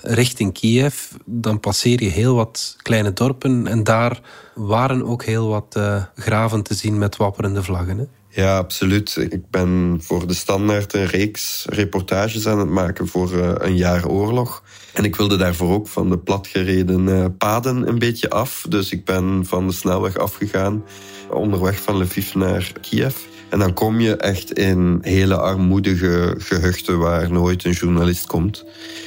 richting 0.00 0.52
Kiev, 0.52 0.94
dan 1.24 1.60
passeer 1.60 2.02
je 2.02 2.08
heel 2.08 2.34
wat 2.34 2.76
kleine 2.82 3.12
dorpen 3.12 3.66
en 3.66 3.84
daar 3.84 4.20
waren 4.54 5.04
ook 5.04 5.24
heel 5.24 5.48
wat 5.48 5.74
uh, 5.76 6.04
graven 6.14 6.62
te 6.62 6.74
zien 6.74 6.98
met 6.98 7.16
wapperende 7.16 7.62
vlaggen. 7.62 7.98
Hè? 7.98 8.04
Ja, 8.42 8.56
absoluut. 8.56 9.16
Ik 9.16 9.50
ben 9.50 9.98
voor 10.02 10.26
de 10.26 10.34
Standaard 10.34 10.94
een 10.94 11.06
reeks 11.06 11.66
reportages 11.68 12.46
aan 12.46 12.58
het 12.58 12.68
maken 12.68 13.08
voor 13.08 13.32
uh, 13.32 13.52
een 13.54 13.76
jaar 13.76 14.08
oorlog. 14.08 14.62
En 14.92 15.04
ik 15.04 15.16
wilde 15.16 15.36
daarvoor 15.36 15.72
ook 15.72 15.88
van 15.88 16.10
de 16.10 16.18
platgereden 16.18 17.06
uh, 17.06 17.24
paden 17.38 17.88
een 17.88 17.98
beetje 17.98 18.30
af. 18.30 18.66
Dus 18.68 18.90
ik 18.90 19.04
ben 19.04 19.46
van 19.46 19.66
de 19.66 19.72
snelweg 19.72 20.16
afgegaan, 20.16 20.84
onderweg 21.30 21.82
van 21.82 21.96
Lviv 21.96 22.34
naar 22.34 22.72
Kiev. 22.80 23.16
En 23.54 23.60
dan 23.60 23.74
kom 23.74 24.00
je 24.00 24.16
echt 24.16 24.52
in 24.52 24.98
hele 25.02 25.36
armoedige 25.36 26.34
gehuchten 26.38 26.98
waar 26.98 27.32
nooit 27.32 27.64
een 27.64 27.72
journalist 27.72 28.26
komt. 28.26 28.64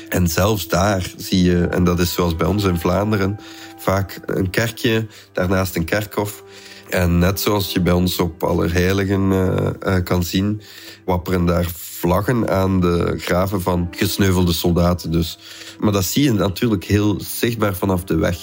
En 0.09 0.27
zelfs 0.27 0.67
daar 0.67 1.13
zie 1.17 1.43
je, 1.43 1.65
en 1.65 1.83
dat 1.83 1.99
is 1.99 2.13
zoals 2.13 2.35
bij 2.35 2.47
ons 2.47 2.63
in 2.63 2.79
Vlaanderen, 2.79 3.39
vaak 3.77 4.19
een 4.25 4.49
kerkje, 4.49 5.07
daarnaast 5.33 5.75
een 5.75 5.85
kerkhof. 5.85 6.43
En 6.89 7.17
net 7.17 7.39
zoals 7.39 7.71
je 7.71 7.81
bij 7.81 7.93
ons 7.93 8.19
op 8.19 8.43
Allerheiligen 8.43 9.31
uh, 9.31 9.95
kan 10.03 10.23
zien, 10.23 10.61
wapperen 11.05 11.45
daar 11.45 11.67
vlaggen 11.73 12.49
aan 12.49 12.79
de 12.79 13.13
graven 13.17 13.61
van 13.61 13.87
gesneuvelde 13.91 14.53
soldaten. 14.53 15.11
Dus. 15.11 15.39
Maar 15.79 15.91
dat 15.91 16.05
zie 16.05 16.23
je 16.23 16.33
natuurlijk 16.33 16.83
heel 16.83 17.19
zichtbaar 17.19 17.75
vanaf 17.75 18.03
de 18.03 18.15
weg. 18.15 18.37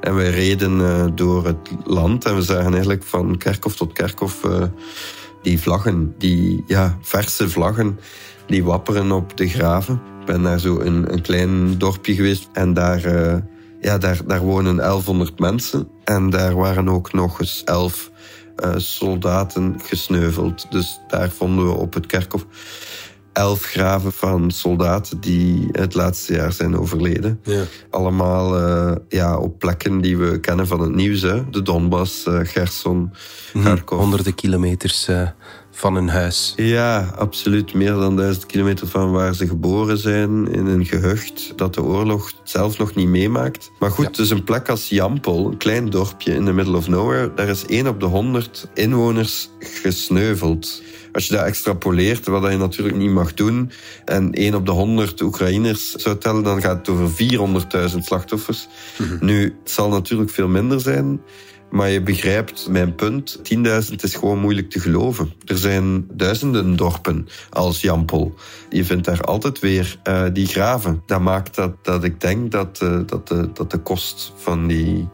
En 0.00 0.14
wij 0.14 0.30
reden 0.30 0.78
uh, 0.78 1.04
door 1.14 1.46
het 1.46 1.70
land 1.84 2.24
en 2.24 2.34
we 2.34 2.42
zagen 2.42 2.72
eigenlijk 2.72 3.02
van 3.02 3.38
kerkhof 3.38 3.76
tot 3.76 3.92
kerkhof 3.92 4.40
die 5.42 5.60
vlaggen, 5.60 6.14
die 6.18 6.64
ja, 6.66 6.98
verse 7.00 7.50
vlaggen, 7.50 7.98
die 8.46 8.64
wapperen 8.64 9.12
op 9.12 9.36
de 9.36 9.48
graven. 9.48 10.00
Ik 10.20 10.26
ben 10.26 10.40
naar 10.40 10.58
zo 10.58 10.80
een, 10.80 11.12
een 11.12 11.22
klein 11.22 11.78
dorpje 11.78 12.14
geweest 12.14 12.48
en 12.52 12.74
daar, 12.74 13.04
uh, 13.06 13.36
ja, 13.80 13.98
daar, 13.98 14.20
daar 14.26 14.40
wonen 14.40 14.76
1100 14.76 15.38
mensen. 15.38 15.88
En 16.04 16.30
daar 16.30 16.54
waren 16.54 16.88
ook 16.88 17.12
nog 17.12 17.40
eens 17.40 17.62
11 17.64 18.10
uh, 18.64 18.72
soldaten 18.76 19.80
gesneuveld. 19.82 20.66
Dus 20.70 21.00
daar 21.08 21.30
vonden 21.30 21.66
we 21.66 21.72
op 21.72 21.94
het 21.94 22.06
kerkhof 22.06 22.46
elf 23.32 23.64
graven 23.64 24.12
van 24.12 24.50
soldaten 24.50 25.20
die 25.20 25.68
het 25.72 25.94
laatste 25.94 26.32
jaar 26.32 26.52
zijn 26.52 26.78
overleden. 26.78 27.40
Ja. 27.42 27.62
Allemaal 27.90 28.58
uh, 28.58 28.96
ja, 29.08 29.38
op 29.38 29.58
plekken 29.58 30.00
die 30.00 30.16
we 30.16 30.40
kennen 30.40 30.66
van 30.66 30.80
het 30.80 30.94
nieuws. 30.94 31.22
Hè. 31.22 31.50
De 31.50 31.62
Donbass, 31.62 32.26
uh, 32.26 32.40
Gerson, 32.42 33.12
mhm. 33.52 33.64
Kharkov. 33.64 33.98
Honderden 33.98 34.34
kilometers 34.34 35.08
uh, 35.08 35.28
van 35.72 35.94
hun 35.94 36.08
huis. 36.08 36.52
Ja, 36.56 37.12
absoluut. 37.16 37.74
Meer 37.74 37.92
dan 37.92 38.16
duizend 38.16 38.46
kilometer 38.46 38.86
van 38.86 39.10
waar 39.10 39.34
ze 39.34 39.46
geboren 39.46 39.98
zijn. 39.98 40.52
In 40.52 40.66
een 40.66 40.84
gehucht 40.84 41.52
dat 41.56 41.74
de 41.74 41.82
oorlog 41.82 42.32
zelf 42.44 42.78
nog 42.78 42.94
niet 42.94 43.08
meemaakt. 43.08 43.70
Maar 43.78 43.90
goed, 43.90 44.04
ja. 44.04 44.10
dus 44.10 44.30
een 44.30 44.44
plek 44.44 44.68
als 44.68 44.88
Jampol, 44.88 45.46
een 45.46 45.56
klein 45.56 45.90
dorpje 45.90 46.34
in 46.34 46.44
the 46.44 46.52
middle 46.52 46.76
of 46.76 46.88
nowhere. 46.88 47.32
Daar 47.34 47.48
is 47.48 47.66
één 47.66 47.86
op 47.86 48.00
de 48.00 48.06
honderd 48.06 48.68
inwoners 48.74 49.48
gesneuveld. 49.58 50.82
Als 51.12 51.26
je 51.26 51.34
dat 51.34 51.44
extrapoleert, 51.44 52.26
wat 52.26 52.50
je 52.50 52.56
natuurlijk 52.56 52.96
niet 52.96 53.10
mag 53.10 53.34
doen, 53.34 53.70
en 54.04 54.32
1 54.32 54.54
op 54.54 54.66
de 54.66 54.72
100 54.72 55.20
Oekraïners 55.20 55.90
zou 55.90 56.18
tellen, 56.18 56.42
dan 56.42 56.60
gaat 56.60 56.76
het 56.76 56.88
over 56.88 57.10
400.000 57.90 57.98
slachtoffers. 57.98 58.68
Mhm. 58.98 59.24
Nu, 59.24 59.42
het 59.62 59.70
zal 59.70 59.88
natuurlijk 59.88 60.30
veel 60.30 60.48
minder 60.48 60.80
zijn. 60.80 61.20
Maar 61.72 61.90
je 61.90 62.02
begrijpt 62.02 62.68
mijn 62.68 62.94
punt. 62.94 63.38
10.000 63.38 63.94
is 64.00 64.14
gewoon 64.14 64.38
moeilijk 64.38 64.70
te 64.70 64.80
geloven. 64.80 65.32
Er 65.44 65.58
zijn 65.58 66.06
duizenden 66.12 66.76
dorpen 66.76 67.28
als 67.50 67.80
Jampel. 67.80 68.34
Je 68.70 68.84
vindt 68.84 69.04
daar 69.04 69.20
altijd 69.20 69.58
weer 69.58 69.98
uh, 70.08 70.24
die 70.32 70.46
graven. 70.46 71.02
Dat 71.06 71.20
maakt 71.20 71.54
dat, 71.54 71.84
dat 71.84 72.04
ik 72.04 72.20
denk 72.20 72.50
dat, 72.50 72.80
uh, 72.82 73.00
dat, 73.06 73.28
de, 73.28 73.50
dat 73.52 73.70
de 73.70 73.78
kost 73.78 74.32
van 74.36 74.66
die 74.66 75.08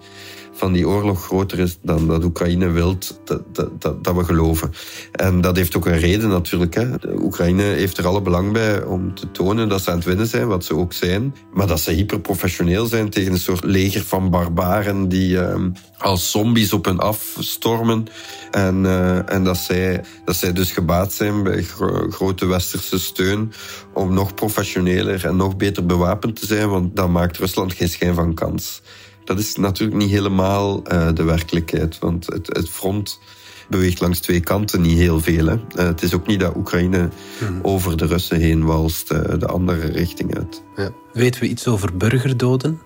van 0.58 0.72
die 0.72 0.88
oorlog 0.88 1.24
groter 1.24 1.58
is 1.58 1.78
dan 1.82 2.06
dat 2.06 2.24
Oekraïne 2.24 2.70
wilt 2.70 3.20
dat, 3.24 3.42
dat, 3.52 4.04
dat, 4.04 4.14
we 4.14 4.24
geloven. 4.24 4.72
En 5.12 5.40
dat 5.40 5.56
heeft 5.56 5.76
ook 5.76 5.86
een 5.86 5.98
reden 5.98 6.28
natuurlijk. 6.28 6.74
Hè. 6.74 6.86
Oekraïne 7.18 7.62
heeft 7.62 7.98
er 7.98 8.06
alle 8.06 8.22
belang 8.22 8.52
bij 8.52 8.82
om 8.82 9.14
te 9.14 9.30
tonen 9.30 9.68
dat 9.68 9.82
ze 9.82 9.90
aan 9.90 9.96
het 9.96 10.04
winnen 10.04 10.26
zijn, 10.26 10.46
wat 10.46 10.64
ze 10.64 10.76
ook 10.76 10.92
zijn. 10.92 11.34
Maar 11.54 11.66
dat 11.66 11.80
ze 11.80 11.90
hyperprofessioneel 11.90 12.86
zijn 12.86 13.10
tegen 13.10 13.32
een 13.32 13.38
soort 13.38 13.64
leger 13.64 14.04
van 14.04 14.30
barbaren 14.30 15.08
die 15.08 15.30
uh, 15.30 15.54
als 15.98 16.30
zombies 16.30 16.72
op 16.72 16.84
hen 16.84 16.98
afstormen. 16.98 18.06
En, 18.50 18.84
uh, 18.84 19.32
en 19.32 19.44
dat, 19.44 19.56
zij, 19.56 20.04
dat 20.24 20.36
zij 20.36 20.52
dus 20.52 20.72
gebaat 20.72 21.12
zijn 21.12 21.42
bij 21.42 21.62
gro 21.62 22.10
grote 22.10 22.46
westerse 22.46 22.98
steun 22.98 23.52
om 23.94 24.14
nog 24.14 24.34
professioneler 24.34 25.24
en 25.24 25.36
nog 25.36 25.56
beter 25.56 25.86
bewapend 25.86 26.40
te 26.40 26.46
zijn, 26.46 26.68
want 26.68 26.96
dan 26.96 27.12
maakt 27.12 27.36
Rusland 27.36 27.72
geen 27.72 27.88
schijn 27.88 28.14
van 28.14 28.34
kans. 28.34 28.82
Dat 29.28 29.38
is 29.38 29.56
natuurlijk 29.56 29.99
niet 29.99 30.11
helemaal 30.11 30.82
uh, 30.92 31.08
de 31.14 31.23
werkelijkheid, 31.23 31.99
want 31.99 32.26
het, 32.26 32.47
het, 32.47 32.68
front 32.68 33.20
beweegt 33.68 34.00
langs 34.00 34.20
twee 34.20 34.40
kanten 34.40 34.80
niet 34.80 34.99
heel 34.99 35.20
veel. 35.20 35.47
Hè. 35.47 35.54
Uh, 35.54 35.61
het 35.75 36.02
is 36.02 36.14
ook 36.14 36.26
niet 36.26 36.40
dat 36.40 36.56
Oekraïne 36.56 37.08
hmm. 37.38 37.58
over 37.62 37.97
de 37.97 38.06
Russen 38.06 38.40
heen 38.40 38.64
walst, 38.64 39.12
uh, 39.12 39.20
de 39.38 39.47
andere 39.47 39.87
richting 39.87 40.37
uit. 40.37 40.62
Ja. 40.76 40.90
Weten 41.12 41.40
we 41.40 41.49
iets 41.49 41.66
over 41.66 41.97
burgerdoden? 41.97 42.80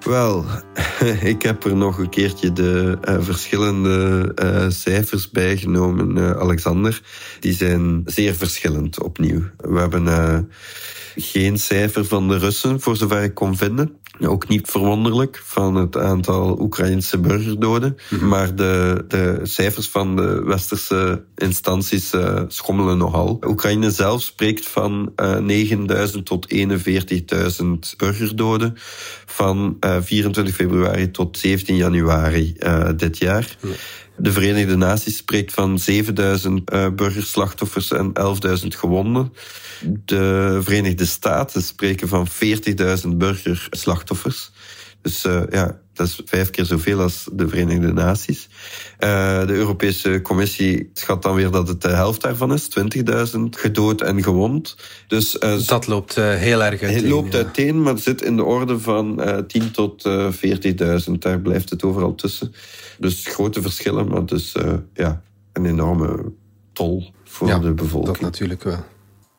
Wel, 0.00 0.44
ik 1.34 1.42
heb 1.42 1.64
er 1.64 1.76
nog 1.76 1.98
een 1.98 2.08
keertje 2.08 2.52
de 2.52 2.98
uh, 3.08 3.16
verschillende 3.20 4.32
uh, 4.42 4.66
cijfers 4.68 5.30
bijgenomen, 5.30 6.16
uh, 6.16 6.30
Alexander. 6.30 7.02
Die 7.40 7.52
zijn 7.52 8.02
zeer 8.04 8.34
verschillend 8.34 9.02
opnieuw. 9.02 9.42
We 9.56 9.78
hebben 9.78 10.06
geen 11.16 11.58
cijfer 11.58 12.04
van 12.04 12.28
de 12.28 12.38
Russen, 12.38 12.80
voor 12.80 12.96
zover 12.96 13.22
ik 13.22 13.34
kon 13.34 13.56
vinden. 13.56 13.96
Ook 14.20 14.48
niet 14.48 14.70
verwonderlijk 14.70 15.42
van 15.44 15.74
het 15.74 15.96
aantal 15.96 16.60
Oekraïnse 16.60 17.18
burgerdoden. 17.18 17.96
Mhm. 18.08 18.28
Maar 18.28 18.54
de, 18.54 19.04
de 19.08 19.40
cijfers 19.42 19.88
van 19.88 20.16
de 20.16 20.42
westerse 20.44 21.24
instanties 21.36 22.12
uh, 22.14 22.42
schommelen 22.48 22.98
nogal. 22.98 23.38
Oekraïne 23.46 23.90
zelf 23.90 24.22
spreekt 24.22 24.68
van 24.68 25.12
uh, 25.16 25.70
eh, 25.70 26.10
9.000 26.12 26.22
tot 26.22 26.54
41.000 26.54 27.66
burgerdoden. 27.96 28.74
Van 29.26 29.76
uh, 29.80 29.96
eh, 29.96 30.02
24 30.02 30.54
februari 30.54 31.10
tot 31.10 31.38
17 31.38 31.76
januari 31.76 32.56
dit 32.96 33.18
jaar. 33.18 33.56
De 34.18 34.32
Verenigde 34.32 34.76
Naties 34.76 35.16
spreekt 35.16 35.52
van 35.52 35.78
7000 35.78 36.72
uh, 36.72 36.88
burgerslachtoffers 36.88 37.90
en 37.90 38.12
11.000 38.62 38.66
gewonden. 38.68 39.32
De 40.04 40.58
Verenigde 40.62 41.06
Staten 41.06 41.62
spreken 41.62 42.08
van 42.08 42.28
40.000 43.02 43.08
burgerslachtoffers. 43.16 44.50
Dus 45.02 45.24
uh, 45.24 45.42
ja, 45.50 45.80
dat 45.98 46.06
is 46.06 46.20
vijf 46.24 46.50
keer 46.50 46.64
zoveel 46.64 47.00
als 47.00 47.28
de 47.32 47.48
Verenigde 47.48 47.92
Naties. 47.92 48.48
Uh, 48.98 49.46
de 49.46 49.52
Europese 49.52 50.20
Commissie 50.22 50.90
schat 50.92 51.22
dan 51.22 51.34
weer 51.34 51.50
dat 51.50 51.68
het 51.68 51.82
de 51.82 51.88
helft 51.88 52.20
daarvan 52.20 52.52
is, 52.52 52.68
20.000 53.34 53.40
gedood 53.50 54.00
en 54.00 54.22
gewond. 54.22 54.76
Dus, 55.08 55.36
uh, 55.40 55.66
dat 55.66 55.86
loopt 55.86 56.16
uh, 56.16 56.34
heel 56.34 56.62
erg 56.62 56.82
uiteen. 56.82 57.02
Het 57.02 57.08
loopt 57.08 57.32
ja. 57.32 57.38
uiteen, 57.38 57.82
maar 57.82 57.92
het 57.94 58.02
zit 58.02 58.22
in 58.22 58.36
de 58.36 58.44
orde 58.44 58.80
van 58.80 59.22
10 59.46 59.70
tot 59.70 60.08
40.000. 61.08 61.12
Daar 61.18 61.40
blijft 61.40 61.70
het 61.70 61.82
overal 61.82 62.14
tussen. 62.14 62.52
Dus 62.98 63.26
grote 63.26 63.62
verschillen, 63.62 64.08
maar 64.08 64.26
dus 64.26 64.54
ja, 64.94 65.22
een 65.52 65.66
enorme 65.66 66.32
tol 66.72 67.12
voor 67.24 67.48
Ja, 67.48 67.58
de 67.58 67.64
Dat 67.64 67.76
bevolking. 67.76 68.20
natuurlijk 68.20 68.62
wel. 68.62 68.84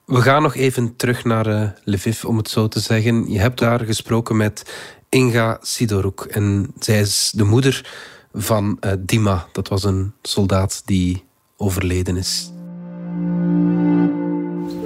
We 0.10 0.22
gaan 0.22 0.42
nog 0.42 0.56
even 0.56 0.96
terug 0.96 1.24
naar 1.24 1.48
eh, 1.48 1.70
Lviv, 1.84 2.24
om 2.24 2.38
het 2.38 2.50
zo 2.50 2.68
te 2.68 2.80
zeggen. 2.80 3.32
Je 3.32 3.40
hebt 3.40 3.60
daar 3.60 3.80
gesproken 3.80 4.38
met 4.38 4.74
Inga 5.09 5.59
Sidoruk. 5.63 6.21
En 6.31 6.75
zij 6.79 7.01
is 7.01 7.33
de 7.35 7.45
moeder 7.45 7.87
van 8.35 8.77
eh, 8.81 8.93
Dima. 8.99 9.47
Dat 9.53 9.69
was 9.69 9.85
een 9.85 10.13
soldaat 10.23 10.83
die 10.85 11.25
overleden 11.57 12.17
is. 12.17 12.51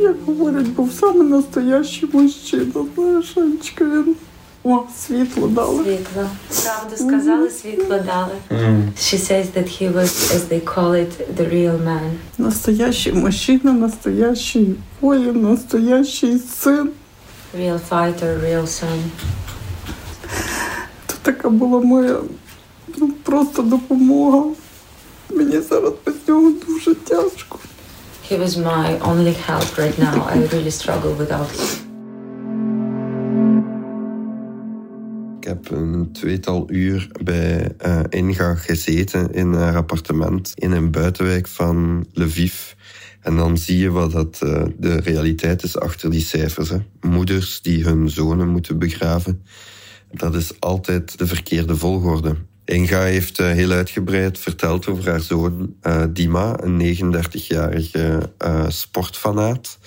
Як 0.01 0.17
говорять, 0.27 0.69
був 0.69 0.93
саме 0.93 1.25
настоящий 1.25 2.09
мужчина. 2.13 2.85
Знаєш, 2.95 3.37
Анечка, 3.37 3.85
він 3.85 4.17
о, 4.65 4.83
світло 5.07 5.49
дали. 5.49 5.85
Світло. 5.85 6.31
Правду 6.65 6.97
сказали, 6.97 7.51
світло 7.51 7.99
дали. 7.99 8.35
She 8.97 9.19
says 9.19 9.47
that 9.57 9.69
he 9.69 9.93
was, 9.93 10.33
as 10.37 10.49
they 10.49 10.61
call 10.75 10.93
it, 10.93 11.37
the 11.37 11.51
real 11.53 11.79
man. 11.85 12.11
Настоящий 12.39 13.13
мужчина, 13.13 13.73
настоящий 13.73 14.75
воїн, 15.01 15.43
настоящий 15.43 16.39
син. 16.39 16.91
Real 17.59 17.81
fighter, 17.91 18.41
real 18.41 18.67
son. 18.67 18.99
Це 21.23 21.23
така 21.23 21.49
була 21.49 21.81
моя 21.81 22.17
ну, 22.97 23.11
просто 23.23 23.63
допомога. 23.63 24.45
Мені 25.31 25.61
зараз 25.61 25.93
без 26.07 26.15
нього 26.29 26.53
дуже 26.67 26.95
tяжко. 26.95 27.59
He 28.31 28.37
was 28.37 28.57
my 28.59 28.99
only 29.01 29.35
help 29.49 29.69
right 29.79 29.99
now. 29.99 30.17
I 30.35 30.37
really 30.53 30.71
struggle 30.71 31.15
without 31.15 31.51
him. 31.51 31.89
Ik 35.41 35.45
heb 35.45 35.71
een 35.71 36.13
tweetal 36.13 36.65
uur 36.71 37.11
bij 37.23 37.75
eh, 37.79 38.01
Inga 38.09 38.55
gezeten 38.55 39.33
in 39.33 39.53
haar 39.53 39.77
appartement 39.77 40.53
in 40.55 40.73
een 40.73 40.91
buitenwijk 40.91 41.47
van 41.47 42.07
Lviv. 42.13 42.73
En 43.21 43.37
dan 43.37 43.59
zie 43.59 43.79
je 43.79 43.91
wat 43.91 44.13
dat, 44.13 44.39
eh, 44.43 44.63
de 44.79 45.01
realiteit 45.01 45.63
is 45.63 45.77
achter 45.77 46.11
die 46.11 46.21
cijfers. 46.21 46.69
Hè. 46.69 46.79
Moeders 47.01 47.63
die 47.63 47.85
hun 47.85 48.11
zonen 48.11 48.49
moeten 48.49 48.79
begraven. 48.79 49.43
Dat 50.13 50.35
is 50.35 50.61
altijd 50.61 51.19
de 51.19 51.27
verkeerde 51.27 51.77
volgorde. 51.77 52.37
Inga 52.65 53.03
heeft 53.03 53.39
eh, 53.39 53.47
heel 53.47 53.71
uitgebreid 53.71 54.39
verteld 54.39 54.87
over 54.87 55.11
haar 55.11 55.21
zoon 55.21 55.75
eh, 55.81 56.03
Dima, 56.11 56.57
een 56.61 56.97
39-jarige 56.97 58.33
eh, 58.39 58.65
sportfanaat. 58.69 59.79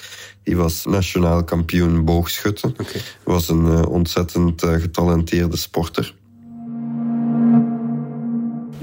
Die 0.43 0.55
was 0.55 0.85
nationaal 0.85 1.43
kampioen 1.43 2.05
boogschutten. 2.05 2.69
Oké. 2.77 2.99
Was 3.23 3.49
een 3.49 3.65
eh, 3.65 3.89
ontzettend 3.89 4.63
eh, 4.63 4.73
getalenteerde 4.73 5.57
sporter. 5.57 6.13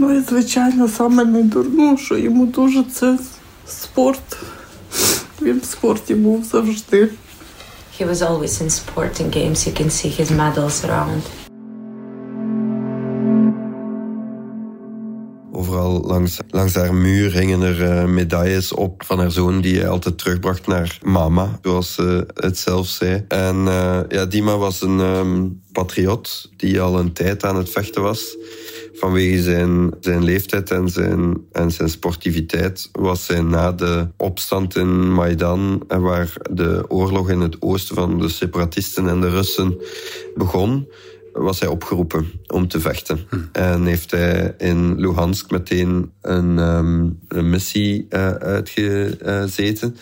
Ну 0.01 0.19
і 0.19 0.21
звичайно, 0.21 0.89
саме 0.89 1.25
не 1.25 1.43
дурно, 1.43 1.97
що 1.97 2.17
йому 2.17 2.47
дуже 2.47 2.85
це 2.85 3.19
спорт. 3.67 4.39
Він 5.43 5.61
в 5.61 5.65
спорті 5.65 6.15
був 6.15 6.45
завжди. 6.45 7.11
He 7.98 8.06
was 8.06 8.22
always 8.22 8.60
in 8.60 8.70
sporting 8.70 9.32
games. 9.32 9.66
You 9.66 9.76
can 9.76 9.90
see 9.90 10.10
his 10.10 10.32
medals 10.32 10.84
around. 10.84 11.24
Overal 15.52 16.02
langs, 16.02 16.40
langs 16.50 16.76
haar 16.76 16.94
muur 16.94 17.32
hingen 17.32 17.62
er 17.62 17.84
eh, 17.84 18.06
medailles 18.06 18.74
op 18.74 19.04
van 19.06 19.20
haar 19.20 19.32
zoon 19.32 19.62
die 19.62 19.80
hij 19.80 19.88
altijd 19.88 20.18
terugbracht 20.18 20.68
naar 20.68 20.98
mama, 21.04 21.60
zoals 21.62 21.94
ze 21.94 22.26
het 22.34 22.58
zelf 22.58 22.88
zei. 22.88 23.26
En 23.28 23.68
eh, 23.68 24.00
ja, 24.10 24.26
Dima 24.26 24.58
was 24.58 24.82
een 24.82 25.00
ehm, 25.00 25.48
patriot 25.72 26.50
die 26.58 26.82
al 26.82 27.00
een 27.00 27.14
tijd 27.14 27.44
aan 27.44 27.56
het 27.56 27.70
vechten 27.70 28.02
was. 28.02 28.38
Vanwege 28.94 29.42
zijn, 29.42 29.92
zijn 30.00 30.24
leeftijd 30.24 30.72
en 30.72 30.90
zijn, 30.90 31.38
en 31.52 31.72
zijn 31.72 31.90
sportiviteit 31.90 32.90
was 32.92 33.28
hij 33.28 33.42
na 33.42 33.72
de 33.72 34.08
opstand 34.18 34.76
in 34.76 35.14
Maidan, 35.14 35.84
eh, 35.88 35.98
waar 35.98 36.34
de 36.52 36.86
oorlog 36.88 37.30
in 37.30 37.40
het 37.40 37.62
oosten 37.62 37.96
van 37.96 38.20
de 38.20 38.30
separatisten 38.30 39.08
en 39.08 39.22
de 39.22 39.30
Russen 39.30 39.78
begon, 40.36 40.88
was 41.34 41.60
hij 41.60 41.70
opgeroepen 41.70 42.32
om 42.48 42.68
te 42.68 42.80
vechten. 42.80 43.20
En 43.52 43.86
heeft 43.86 44.12
hij 44.12 44.56
in 44.58 45.00
Luhansk 45.00 45.52
meteen 45.52 46.12
een, 46.22 46.60
ehm, 46.60 47.10
een 47.28 47.50
missie 47.50 48.06
eh, 48.10 48.32
uitgezeten. 48.32 49.96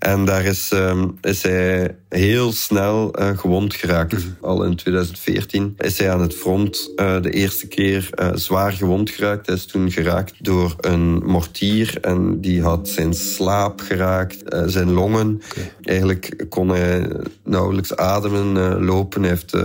En 0.00 0.24
daar 0.24 0.44
is, 0.44 0.70
ehm, 0.72 1.08
is 1.20 1.42
hij 1.42 1.96
heel 2.08 2.52
snel 2.52 3.12
eh, 3.12 3.38
gewond 3.38 3.74
geraakt. 3.74 4.16
Al 4.40 4.64
in 4.64 4.76
2014 4.76 5.74
is 5.78 5.98
hij 5.98 6.10
aan 6.10 6.20
het 6.20 6.34
front 6.34 6.92
eh, 6.96 7.22
de 7.22 7.30
eerste 7.30 7.66
keer 7.66 8.08
eh, 8.10 8.30
zwaar 8.34 8.72
gewond 8.72 9.10
geraakt. 9.10 9.46
Hij 9.46 9.54
is 9.54 9.66
toen 9.66 9.90
geraakt 9.90 10.34
door 10.44 10.74
een 10.80 11.22
mortier 11.24 11.98
en 12.00 12.40
die 12.40 12.62
had 12.62 12.88
zijn 12.88 13.14
slaap 13.14 13.80
geraakt, 13.80 14.38
zijn 14.66 14.92
longen. 14.92 15.42
Eigenlijk 15.82 16.44
kon 16.48 16.68
hij 16.68 17.10
nauwelijks 17.44 17.96
ademen, 17.96 18.84
lopen. 18.84 19.20
Hij 19.20 19.30
heeft 19.30 19.56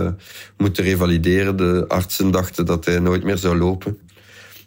moeten 0.56 0.84
revalideren. 0.84 1.56
De 1.56 1.84
artsen 1.88 2.30
dachten 2.30 2.66
dat 2.66 2.84
hij 2.84 2.98
nooit 2.98 3.24
meer 3.24 3.38
zou 3.38 3.58
lopen. 3.58 3.98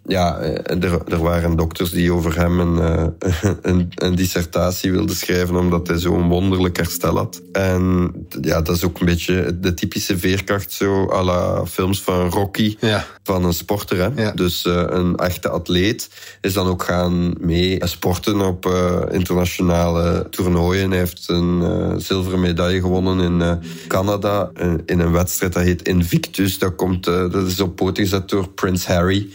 Ja, 0.10 0.38
eh, 0.38 0.84
er, 0.84 1.02
er 1.08 1.22
waren 1.22 1.56
dokters 1.56 1.90
die 1.90 2.14
over 2.14 2.38
hem 2.38 2.60
een, 2.60 2.80
eh, 2.80 3.32
een, 3.62 3.92
een 3.96 4.16
dissertatie 4.16 4.92
wilden 4.92 5.16
schrijven 5.16 5.56
omdat 5.56 5.88
hij 5.88 5.98
zo'n 5.98 6.28
wonderlijk 6.28 6.78
herstel 6.78 7.18
had. 7.18 7.42
En 7.52 8.12
ja, 8.42 8.62
dat 8.62 8.76
is 8.76 8.84
ook 8.84 9.00
een 9.00 9.06
beetje 9.06 9.60
de 9.60 9.74
typische 9.74 10.18
veerkracht 10.18 10.72
zo 10.72 11.10
à 11.12 11.24
la 11.24 11.66
films 11.66 12.02
van 12.02 12.30
Rocky 12.30 12.78
Ja. 12.80 13.06
van 13.24 13.44
een 13.44 13.54
sporter. 13.54 13.98
Hè? 13.98 14.22
Ja. 14.24 14.32
Dus 14.32 14.66
eh, 14.66 14.84
een 14.88 15.16
echte 15.16 15.50
atleet 15.50 16.10
is 16.42 16.54
dan 16.54 16.68
ook 16.68 16.84
gaan 16.84 17.34
mee 17.40 17.80
sporten 17.84 18.42
op 18.42 18.66
internationale 19.12 20.28
toernooien. 20.30 20.90
Hij 20.90 21.00
heeft 21.00 21.24
een 21.28 21.64
zilveren 22.02 22.40
medaille 22.40 22.80
gewonnen 22.82 23.20
in 23.20 23.60
Canada 23.88 24.52
in 24.86 25.00
een 25.00 25.12
wedstrijd 25.12 25.54
dat 25.54 25.64
heet 25.64 25.88
Invictus. 25.88 26.60
Dat, 26.60 26.76
komt, 26.76 27.04
dat 27.04 27.48
is 27.48 27.60
op 27.60 27.76
poot 27.76 27.98
gezet 27.98 28.30
door 28.30 28.50
Prince 28.50 28.92
Harry 28.94 29.30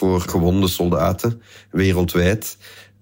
voor 0.00 0.20
gewonde 0.20 0.68
soldaten 0.68 1.42
wereldwijd. 1.70 2.56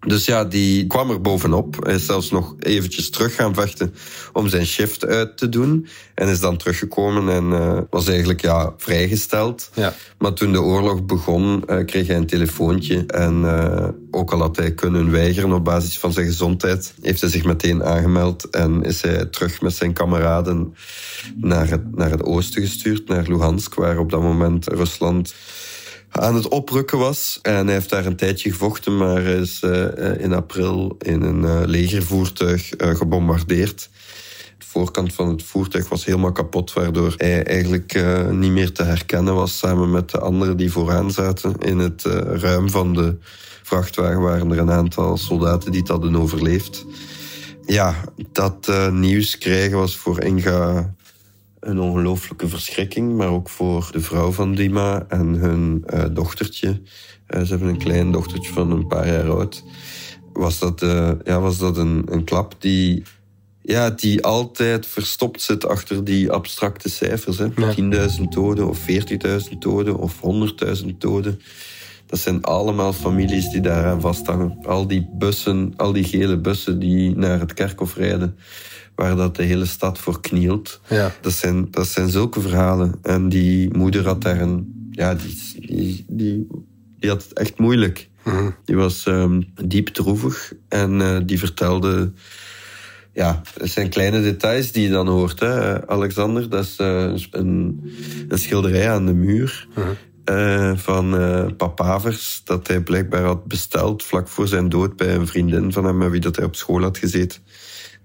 Dus 0.07 0.25
ja, 0.25 0.45
die 0.45 0.87
kwam 0.87 1.11
er 1.11 1.21
bovenop. 1.21 1.85
Hij 1.85 1.95
is 1.95 2.07
zelfs 2.07 2.31
nog 2.31 2.55
eventjes 2.59 3.11
terug 3.11 3.35
gaan 3.35 3.55
vechten 3.55 3.95
om 4.33 4.49
zijn 4.49 4.67
shift 4.67 5.07
uit 5.07 5.37
te 5.37 5.49
doen. 5.49 5.87
En 6.15 6.29
is 6.29 6.41
dan 6.41 6.57
teruggekomen 6.57 7.29
en 7.29 7.53
eh, 7.53 7.81
was 7.91 8.09
eigenlijk 8.09 8.41
ja, 8.41 8.73
vrijgesteld. 8.77 9.71
Ja. 9.75 9.95
Maar 10.19 10.33
toen 10.33 10.53
de 10.53 10.61
oorlog 10.61 11.05
begon, 11.05 11.63
eh, 11.67 11.85
kreeg 11.85 12.07
hij 12.07 12.17
een 12.17 12.27
telefoontje. 12.27 13.05
En 13.07 13.45
eh, 13.45 13.89
ook 14.11 14.33
al 14.33 14.41
had 14.41 14.57
hij 14.57 14.73
kunnen 14.73 15.11
weigeren 15.11 15.53
op 15.53 15.65
basis 15.65 15.99
van 15.99 16.13
zijn 16.13 16.27
gezondheid, 16.27 16.95
heeft 17.03 17.21
hij 17.21 17.31
zich 17.31 17.45
meteen 17.45 17.85
aangemeld. 17.85 18.51
En 18.51 18.83
is 18.83 19.03
hij 19.03 19.25
terug 19.25 19.61
met 19.61 19.75
zijn 19.75 19.93
kameraden 19.93 20.75
naar 21.37 21.69
het, 21.69 21.97
naar 21.97 22.11
het 22.11 22.23
oosten 22.23 22.63
gestuurd, 22.63 23.09
naar 23.09 23.29
Luhansk, 23.29 23.75
waar 23.75 23.99
op 23.99 24.11
dat 24.11 24.23
moment 24.23 24.67
Rusland 24.67 25.35
aan 26.11 26.35
het 26.35 26.49
oprukken 26.49 26.99
was. 26.99 27.39
En 27.43 27.65
hij 27.65 27.75
heeft 27.75 27.91
daar 27.91 28.07
een 28.07 28.17
tijdje 28.17 28.51
gevochten, 28.51 28.97
maar 28.97 29.23
is 29.23 29.63
eh, 29.63 30.21
in 30.21 30.33
april 30.33 30.97
in 30.99 31.23
een 31.23 31.45
eh, 31.45 31.61
legervoertuig 31.65 32.73
eh, 32.73 32.95
gebombardeerd. 32.95 33.91
De 34.59 34.67
voorkant 34.67 35.13
van 35.13 35.29
het 35.29 35.43
voertuig 35.43 35.89
was 35.89 36.05
helemaal 36.05 36.33
kapot, 36.33 36.73
waardoor 36.73 37.15
hij 37.17 37.45
eigenlijk 37.45 37.95
eh, 37.95 38.29
niet 38.29 38.51
meer 38.51 38.73
te 38.73 38.83
herkennen 38.83 39.35
was 39.35 39.59
samen 39.59 39.91
met 39.91 40.11
de 40.11 40.19
anderen 40.19 40.57
die 40.57 40.73
vooraan 40.73 41.11
zaten. 41.11 41.55
In 41.59 41.79
het 41.79 42.05
eh, 42.05 42.13
ruim 42.41 42.71
van 42.71 42.95
de 42.95 43.17
vrachtwagen 43.63 44.21
waren 44.21 44.51
er 44.51 44.59
een 44.59 44.71
aantal 44.71 45.17
soldaten 45.17 45.71
die 45.71 45.81
het 45.81 45.91
hadden 45.91 46.17
overleefd. 46.17 46.85
Ja, 47.67 47.95
dat 48.33 48.69
eh, 48.69 48.91
nieuws 48.91 49.39
krijgen 49.39 49.79
was 49.79 49.97
voor 49.97 50.23
Inga 50.23 50.95
een 51.61 51.81
ongelooflijke 51.81 52.49
verschrikking, 52.49 53.17
maar 53.17 53.29
ook 53.29 53.49
voor 53.49 53.89
de 53.93 54.01
vrouw 54.01 54.31
van 54.31 54.55
Dima 54.55 55.05
en 55.09 55.27
hun 55.27 55.83
eh, 55.87 56.05
dochtertje. 56.13 56.81
Eh, 57.27 57.43
ze 57.43 57.49
hebben 57.49 57.69
een 57.69 57.79
klein 57.79 58.13
dochtertje 58.13 58.53
van 58.53 58.71
een 58.71 58.87
paar 58.87 59.07
jaar 59.07 59.31
oud. 59.31 59.65
Was 60.33 60.59
dat, 60.59 60.83
eh, 60.83 61.11
ja, 61.25 61.41
was 61.41 61.59
dat 61.59 61.77
een, 61.77 62.03
een 62.07 62.25
klap 62.25 62.55
die, 62.59 63.03
ja, 63.63 63.91
die 63.91 64.25
altijd 64.25 64.87
verstopt 64.87 65.41
zit 65.41 65.67
achter 65.67 66.05
die 66.05 66.31
abstracte 66.31 66.89
cijfers. 66.89 67.39
Hè? 67.39 67.49
10.000 67.51 68.23
doden 68.29 68.69
of 68.69 68.79
40.000 68.79 69.59
doden 69.59 69.99
of 69.99 70.21
100.000 70.21 70.87
doden. 70.99 71.41
Dat 72.09 72.19
zijn 72.19 72.43
allemaal 72.43 72.93
families 72.93 73.49
die 73.49 73.61
daaraan 73.61 74.01
vasthangen. 74.01 74.59
Al 74.63 74.87
die 74.87 75.09
bussen, 75.13 75.73
al 75.77 75.93
die 75.93 76.05
gele 76.05 76.37
bussen 76.37 76.79
die 76.79 77.17
naar 77.17 77.41
het 77.41 77.55
kerkhof 77.55 77.97
rijden, 77.97 78.37
waar 78.95 79.17
dat 79.17 79.37
de 79.37 79.43
hele 79.43 79.67
stad 79.67 79.99
voor 79.99 80.21
knielt. 80.21 80.81
Ja. 80.89 81.13
Dat 81.21 81.33
zijn, 81.33 81.71
dat 81.71 81.87
zijn 81.87 82.09
zulke 82.09 82.41
verhalen. 82.41 82.95
En 83.03 83.29
die 83.29 83.77
moeder 83.77 84.07
had 84.07 84.23
daar 84.23 84.41
een... 84.41 84.89
Ja, 84.91 85.15
die, 85.15 85.39
die, 85.61 86.05
die, 86.09 86.47
die 86.99 87.11
had 87.11 87.23
het 87.23 87.33
echt 87.33 87.59
moeilijk. 87.59 88.09
Die 88.65 88.77
was 88.77 89.07
ehm, 89.07 89.43
diep 89.65 89.89
droevig 89.89 90.53
en 90.69 91.01
eh, 91.01 91.17
die 91.25 91.39
vertelde... 91.39 92.13
Ja, 93.13 93.41
het 93.61 93.71
zijn 93.71 93.89
kleine 93.89 94.23
details 94.23 94.73
die 94.73 94.83
je 94.83 94.91
dan 94.91 95.09
hoort. 95.09 95.41
Hè. 95.41 95.89
Alexander, 95.89 96.49
dat 96.49 96.65
is 96.65 96.77
eh, 96.77 97.13
een, 97.31 97.83
een 98.29 98.39
schilderij 98.39 98.91
aan 98.91 99.07
de 99.07 99.13
muur. 99.13 99.69
Eh, 100.29 100.73
van 100.77 101.21
uh, 101.21 101.47
Papavers 101.57 102.41
dat 102.45 102.67
hij 102.67 102.81
blijkbaar 102.81 103.23
had 103.23 103.45
besteld 103.45 104.05
vlak 104.05 104.29
voor 104.29 104.49
zijn 104.49 104.69
dood 104.69 104.97
bij 104.97 105.15
een 105.15 105.27
vriendin 105.27 105.73
van 105.73 105.85
hem 105.85 105.99
met 105.99 106.11
wie 106.11 106.21
dat 106.21 106.37
hij 106.37 106.45
op 106.45 106.57
school 106.57 106.83
had 106.83 106.99
gezeten 106.99 107.43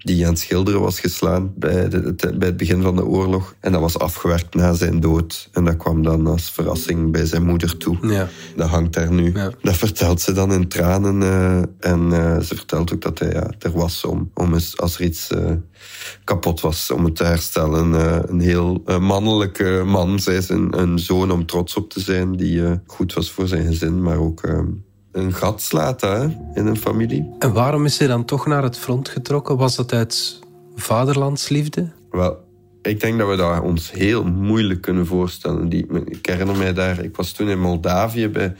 die 0.04 0.26
aan 0.26 0.32
het 0.32 0.39
schilderen 0.39 0.82
was 0.82 1.00
geslaan 1.00 1.54
bij, 1.56 1.89
de, 1.89 2.16
bij 2.38 2.48
het 2.48 2.58
begin 2.58 2.82
van 2.82 2.96
de 2.96 3.06
oorlog. 3.06 3.56
En 3.60 3.72
dat 3.72 3.82
was 3.82 4.00
afgewerkt 4.00 4.56
na 4.56 4.74
zijn 4.74 5.00
dood. 5.00 5.50
En 5.52 5.63
dat 5.63 5.78
kwam 5.78 6.04
dan 6.04 6.28
als 6.28 6.52
verrassing 6.52 7.12
bij 7.12 7.26
zijn 7.26 7.46
moeder 7.46 7.78
toe. 7.78 7.98
Ja. 8.08 8.30
Dat 8.56 8.70
hangt 8.70 8.94
daar 8.94 9.12
nu. 9.12 9.32
Ja. 9.34 9.52
Dat 9.62 9.78
vertelt 9.78 10.22
ze 10.22 10.32
dan 10.32 10.54
in 10.54 10.68
tranen. 10.68 11.22
Uh, 11.22 11.58
en 11.80 12.10
uh, 12.12 12.39
ze 12.39 12.56
vertelt 12.56 12.94
ook 12.94 13.02
dat 13.02 13.20
hij 13.20 13.32
ja, 13.32 13.52
er 13.60 13.72
was 13.72 14.06
om, 14.06 14.32
om 14.34 14.54
eens, 14.54 14.78
als 14.78 14.96
er 14.96 15.04
iets 15.04 15.32
uh, 15.32 15.52
kapot 16.24 16.62
was, 16.62 16.92
om 16.92 17.06
het 17.06 17.16
te 17.16 17.24
herstellen. 17.24 17.94
een 18.30 18.39
heel 18.39 18.84
mannelijke 19.00 19.84
man, 19.86 20.20
zei 20.20 20.42
ze, 20.42 20.54
een, 20.54 20.80
een, 20.80 21.00
zoon 21.00 21.32
om 21.32 21.46
trots 21.46 21.76
op 21.76 21.89
te 21.89 22.00
zijn, 22.00 22.36
die 22.36 22.82
goed 22.86 23.13
was 23.13 23.32
voor 23.32 23.48
zijn 23.48 23.66
gezin, 23.66 24.02
maar 24.02 24.18
ook 24.18 24.42
een 25.13 25.34
gat 25.34 25.62
slaat 25.62 26.02
hè, 26.02 26.23
in 26.54 26.65
een 26.65 26.78
familie. 26.78 27.30
En 27.39 27.54
waarom 27.54 27.86
is 27.86 27.97
hij 27.97 28.08
dan 28.08 28.26
toch 28.26 28.45
naar 28.45 28.63
het 28.63 28.78
front 28.78 29.10
getrokken? 29.10 29.58
Was 29.58 29.76
dat 29.76 29.93
uit 29.93 30.39
vaderlandsliefde? 30.76 31.91
Wel, 32.12 32.38
ik 32.82 32.99
denk 32.99 33.19
dat 33.19 33.30
we 33.30 33.36
dat 33.36 33.62
ons 33.62 33.91
heel 33.91 34.23
moeilijk 34.23 34.82
kunnen 34.82 35.06
voorstellen. 35.06 35.69
Die, 35.69 35.88
ik 36.06 36.26
herinner 36.26 36.58
mij 36.58 36.73
daar, 36.73 37.04
ik 37.04 37.15
was 37.15 37.32
toen 37.32 37.49
in 37.49 37.60
Moldavië 37.60 38.30
bij, 38.30 38.56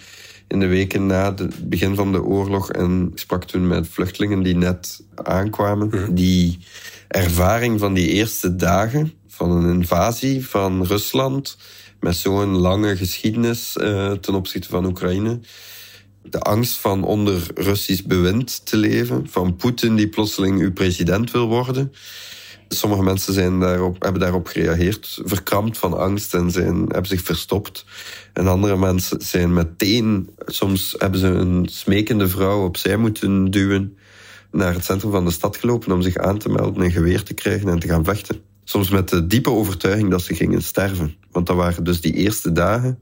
in 0.48 0.60
de 0.60 0.68
weken 0.68 1.06
na 1.06 1.34
het 1.36 1.70
begin 1.70 1.96
van 1.96 2.12
de 2.12 2.24
oorlog 2.24 2.72
en 2.72 3.10
ik 3.12 3.20
sprak 3.20 3.44
toen 3.44 3.68
met 3.68 3.88
vluchtelingen 3.88 4.44
die 4.44 4.56
net 4.56 5.04
aankwamen. 5.16 5.88
Mhm. 5.88 6.14
Die 6.14 6.60
ervaring 7.08 7.80
van 7.80 7.94
die 7.94 8.08
eerste 8.08 8.56
dagen 8.56 9.14
van 9.28 9.52
een 9.52 9.74
invasie 9.74 10.48
van 10.48 10.86
Rusland 10.86 11.58
met 12.00 12.16
zo'n 12.16 12.58
lange 12.58 12.98
geschiedenis 12.98 13.78
uh, 13.82 14.12
ten 14.12 14.34
opzichte 14.34 14.70
van 14.70 14.86
Oekraïne 14.86 15.40
de 16.24 16.40
angst 16.40 16.78
van 16.78 17.04
onder 17.04 17.48
Russisch 17.56 18.04
bewind 18.04 18.66
te 18.66 18.78
leven, 18.78 19.28
van 19.30 19.56
Poetin 19.56 19.96
die 19.96 20.10
plotseling 20.10 20.60
uw 20.60 20.74
president 20.74 21.32
wil 21.32 21.48
worden. 21.48 21.92
Sommige 22.68 23.04
mensen 23.04 23.34
zijn 23.34 23.60
daarop, 23.60 24.04
hebben 24.04 24.22
daarop 24.22 24.48
gereageerd, 24.48 25.22
verkrampt 25.24 25.78
van 25.78 25.98
angst 25.98 26.34
en 26.34 26.52
zijn, 26.52 26.76
hebben 26.76 27.06
zich 27.06 27.22
verstopt. 27.22 27.86
En 28.34 28.48
andere 28.48 28.78
mensen 28.78 29.22
zijn 29.22 29.54
meteen, 29.54 30.30
soms 30.46 30.96
hebben 30.98 31.20
ze 31.20 31.28
een 31.28 31.68
smekende 31.72 32.28
vrouw 32.28 32.66
opzij 32.66 32.98
moeten 32.98 33.52
duwen, 33.52 33.98
naar 34.52 34.74
het 34.74 34.86
centrum 34.86 35.12
van 35.12 35.26
de 35.26 35.32
stad 35.32 35.58
gelopen 35.58 35.92
om 35.92 36.02
zich 36.02 36.18
aan 36.18 36.38
te 36.38 36.50
melden, 36.50 36.84
een 36.84 36.92
geweer 36.92 37.24
te 37.24 37.34
krijgen 37.34 37.70
en 37.70 37.80
te 37.80 37.88
gaan 37.88 38.04
vechten. 38.04 38.42
Soms 38.64 38.90
met 38.90 39.10
de 39.10 39.28
diepe 39.28 39.50
overtuiging 39.50 40.10
dat 40.10 40.22
ze 40.22 40.36
gingen 40.36 40.62
sterven. 40.62 41.16
Want 41.32 41.48
dat 41.48 41.56
waren 41.56 41.84
dus 41.84 42.02
die 42.02 42.14
eerste 42.14 42.52
dagen 42.52 43.00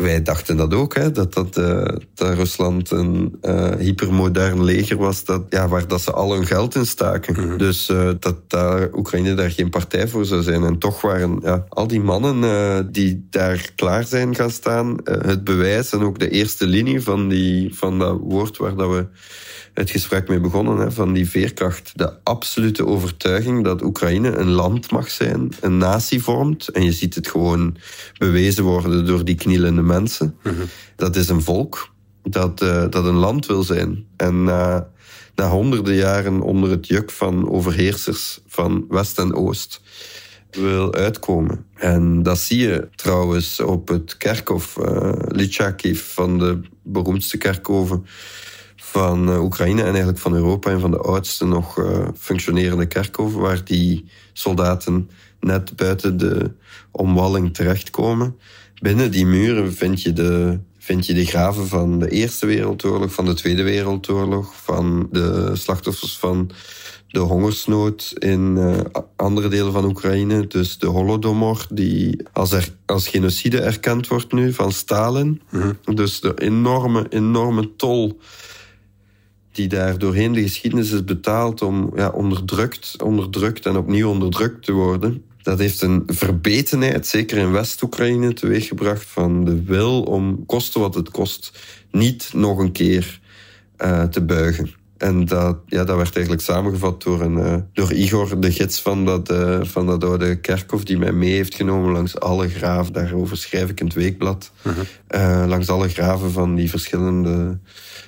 wij 0.00 0.22
dachten 0.22 0.56
dat 0.56 0.74
ook, 0.74 0.94
hè, 0.94 1.12
dat, 1.12 1.34
dat, 1.34 1.58
uh, 1.58 1.84
dat 2.14 2.34
Rusland 2.34 2.90
een 2.90 3.38
uh, 3.42 3.70
hypermodern 3.78 4.64
leger 4.64 4.96
was, 4.96 5.24
dat, 5.24 5.42
ja, 5.48 5.68
waar 5.68 5.88
dat 5.88 6.00
ze 6.00 6.12
al 6.12 6.32
hun 6.32 6.46
geld 6.46 6.74
in 6.74 6.86
staken. 6.86 7.46
Mhm. 7.46 7.56
Dus 7.56 7.88
uh, 7.88 8.10
dat 8.18 8.50
daar 8.50 8.88
Oekraïne 8.92 9.34
daar 9.34 9.50
geen 9.50 9.70
partij 9.70 10.08
voor 10.08 10.24
zou 10.24 10.42
zijn. 10.42 10.64
En 10.64 10.78
toch 10.78 11.00
waren 11.00 11.38
ja, 11.42 11.64
al 11.68 11.86
die 11.86 12.00
mannen 12.00 12.92
die 12.92 13.26
daar 13.30 13.70
klaar 13.76 14.04
zijn 14.04 14.34
gaan 14.34 14.50
staan, 14.50 14.96
het 15.04 15.44
bewijs 15.44 15.92
en 15.92 16.00
ook 16.00 16.18
de 16.18 16.30
eerste 16.30 16.66
linie 16.66 17.00
van, 17.00 17.28
die, 17.28 17.74
van 17.74 17.98
dat 17.98 18.18
woord 18.20 18.56
waar 18.56 18.76
dat 18.76 18.90
we 18.90 19.06
het 19.74 19.90
gesprek 19.90 20.28
mee 20.28 20.40
begonnen, 20.40 20.76
hè, 20.76 20.90
van 20.90 21.12
die 21.12 21.28
veerkracht. 21.28 21.92
De 21.94 22.12
absolute 22.22 22.86
overtuiging 22.86 23.64
dat 23.64 23.82
Oekraïne 23.82 24.36
een 24.36 24.50
land 24.50 24.90
mag 24.90 25.10
zijn, 25.10 25.52
een 25.60 25.78
natie 25.78 26.22
vormt. 26.22 26.68
En 26.68 26.84
je 26.84 26.92
ziet 26.92 27.14
het 27.14 27.28
gewoon 27.28 27.76
bewezen 28.18 28.64
worden 28.64 29.06
door 29.06 29.24
die 29.24 29.34
knielende 29.34 29.82
mensen. 29.90 30.36
Mhm. 30.42 30.64
Dat 30.96 31.16
is 31.16 31.28
een 31.28 31.42
volk 31.42 31.92
dat, 32.22 32.62
uh, 32.62 32.84
dat 32.90 33.04
een 33.04 33.14
land 33.14 33.46
wil 33.46 33.62
zijn. 33.62 34.06
En 34.16 34.44
na, 34.44 34.88
na 35.34 35.48
honderden 35.48 35.94
jaren 35.94 36.40
onder 36.40 36.70
het 36.70 36.86
juk 36.86 37.10
van 37.10 37.50
overheersers 37.50 38.40
van 38.46 38.84
West 38.88 39.18
en 39.18 39.34
Oost 39.34 39.80
wil 40.50 40.94
uitkomen. 40.94 41.64
En 41.74 42.22
dat 42.22 42.38
zie 42.38 42.58
je 42.58 42.88
trouwens 42.94 43.60
op 43.60 43.88
het 43.88 44.16
kerkhof 44.16 44.76
uh, 44.76 45.12
Lychakiv 45.28 46.14
van 46.14 46.38
de 46.38 46.60
beroemdste 46.82 47.36
kerkhoven 47.36 48.06
van 48.76 49.30
eh, 49.30 49.42
Oekraïne 49.42 49.80
en 49.80 49.88
eigenlijk 49.88 50.18
van 50.18 50.34
Europa 50.34 50.70
en 50.70 50.80
van 50.80 50.90
de 50.90 50.98
oudste 50.98 51.46
nog 51.46 51.78
uh, 51.78 52.08
functionerende 52.16 52.86
kerkhoven, 52.86 53.40
waar 53.40 53.64
die 53.64 54.10
soldaten 54.32 55.10
net 55.40 55.76
buiten 55.76 56.16
de 56.16 56.50
omwalling 56.90 57.54
terechtkomen. 57.54 58.36
Binnen 58.80 59.10
die 59.10 59.26
muren 59.26 59.72
vind 59.72 60.02
je 60.02 60.12
de, 60.12 60.58
vind 60.78 61.06
je 61.06 61.14
de 61.14 61.26
graven 61.26 61.68
van 61.68 61.98
de 61.98 62.08
Eerste 62.08 62.46
Wereldoorlog, 62.46 63.12
van 63.12 63.24
de 63.24 63.34
Tweede 63.34 63.62
Wereldoorlog, 63.62 64.54
van 64.62 65.08
de 65.12 65.50
slachtoffers 65.52 66.18
van 66.18 66.50
de 67.08 67.18
hongersnood 67.18 68.12
in 68.18 68.56
uh, 68.56 68.78
andere 69.16 69.48
delen 69.48 69.72
van 69.72 69.84
Oekraïne. 69.84 70.46
Dus 70.46 70.78
de 70.78 70.86
Holodomor, 70.86 71.66
die 71.70 72.22
als, 72.32 72.52
er, 72.52 72.68
als 72.86 73.08
genocide 73.08 73.60
erkend 73.60 74.08
wordt 74.08 74.32
nu 74.32 74.52
van 74.52 74.72
Stalin. 74.72 75.42
Mm 75.50 75.60
-hmm. 75.60 75.94
Dus 75.94 76.20
de 76.20 76.34
enorme, 76.34 77.06
enorme 77.08 77.76
tol 77.76 78.20
die 79.52 79.68
daar 79.68 79.98
doorheen 79.98 80.32
de 80.32 80.42
geschiedenis 80.42 80.90
is 80.90 81.04
betaald 81.04 81.62
om 81.62 81.92
ja, 81.96 82.08
onderdrukt, 82.08 83.02
onderdrukt 83.02 83.66
en 83.66 83.76
opnieuw 83.76 84.08
onderdrukt 84.08 84.64
te 84.64 84.72
worden. 84.72 85.24
Dat 85.42 85.58
heeft 85.58 85.82
een 85.82 86.02
verbetenheid, 86.06 87.06
zeker 87.06 87.38
in 87.38 87.52
West-Oekraïne, 87.52 88.32
teweeggebracht 88.32 89.06
van 89.06 89.44
de 89.44 89.62
wil 89.62 90.02
om, 90.02 90.46
koste 90.46 90.78
wat 90.78 90.94
het 90.94 91.10
kost, 91.10 91.58
niet 91.90 92.30
nog 92.32 92.58
een 92.58 92.72
keer 92.72 93.20
uh, 93.78 94.02
te 94.02 94.20
buigen. 94.20 94.70
En 94.96 95.24
dat, 95.24 95.58
ja, 95.66 95.84
dat 95.84 95.96
werd 95.96 96.14
eigenlijk 96.14 96.44
samengevat 96.44 97.02
door, 97.02 97.20
een, 97.20 97.36
uh, 97.36 97.54
door 97.72 97.92
Igor, 97.92 98.40
de 98.40 98.52
gids 98.52 98.80
van 98.80 99.04
dat, 99.04 99.30
uh, 99.30 99.58
van 99.62 99.86
dat 99.86 100.04
oude 100.04 100.40
kerkhof, 100.40 100.84
die 100.84 100.98
mij 100.98 101.12
mee 101.12 101.32
heeft 101.32 101.54
genomen 101.54 101.92
langs 101.92 102.20
alle 102.20 102.48
graven. 102.48 102.92
Daarover 102.92 103.36
schrijf 103.36 103.68
ik 103.68 103.80
in 103.80 103.86
het 103.86 103.94
weekblad. 103.94 104.52
-huh. 104.62 105.44
langs 105.46 105.68
alle 105.68 105.88
graven 105.88 106.30
van 106.30 106.54
die 106.54 106.70
verschillende 106.70 107.58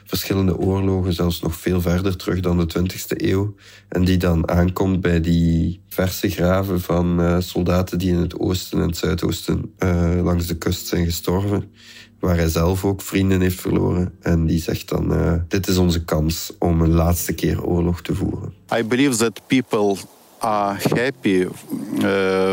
verschillende 0.04 0.58
oorlogen, 0.58 1.12
zelfs 1.12 1.40
nog 1.40 1.56
veel 1.56 1.80
verder 1.80 2.16
terug 2.16 2.40
dan 2.40 2.58
de 2.58 2.78
20e 2.78 3.16
eeuw. 3.16 3.54
En 3.88 4.04
die 4.04 4.16
dan 4.16 4.48
aankomt 4.48 5.00
bij 5.00 5.20
die 5.20 5.82
verse 5.88 6.30
graven 6.30 6.80
van 6.80 7.20
uh, 7.20 7.36
soldaten 7.38 7.98
die 7.98 8.10
in 8.10 8.16
het 8.16 8.38
oosten 8.38 8.80
en 8.80 8.86
het 8.86 8.96
zuidoosten 8.96 9.74
uh, 9.78 10.22
langs 10.22 10.46
de 10.46 10.56
kust 10.56 10.86
zijn 10.86 11.04
gestorven. 11.04 11.72
Waar 12.20 12.36
hij 12.36 12.48
zelf 12.48 12.84
ook 12.84 13.02
vrienden 13.02 13.40
heeft 13.40 13.60
verloren. 13.60 14.14
En 14.20 14.46
die 14.46 14.60
zegt 14.60 14.88
dan, 14.88 15.12
uh, 15.12 15.34
dit 15.48 15.68
is 15.68 15.76
onze 15.76 16.04
kans 16.04 16.52
om 16.58 16.80
een 16.80 16.92
laatste 16.92 17.32
keer 17.32 17.64
oorlog 17.64 18.02
te 18.02 18.14
voeren. 18.14 18.54
I 18.76 18.84
believe 18.84 19.16
that 19.16 19.40
people 19.46 19.96
are 20.38 20.78
happy 20.94 21.46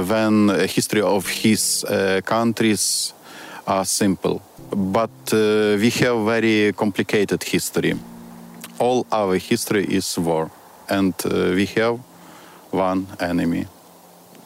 when 0.08 0.50
history 0.50 1.02
of 1.02 1.42
his 1.42 1.84
countries 2.24 3.14
are 3.64 3.86
simple. 3.86 4.40
But 4.76 5.34
uh, 5.34 5.78
we 5.80 5.90
have 5.90 6.26
very 6.26 6.74
complicated 6.74 7.44
history. 7.44 7.94
All 8.80 9.06
our 9.12 9.38
history 9.38 9.86
is 9.86 10.18
war, 10.18 10.50
and 10.90 11.14
uh, 11.26 11.52
we 11.56 11.66
have 11.78 12.00
one 12.72 13.08
enemy. 13.20 13.66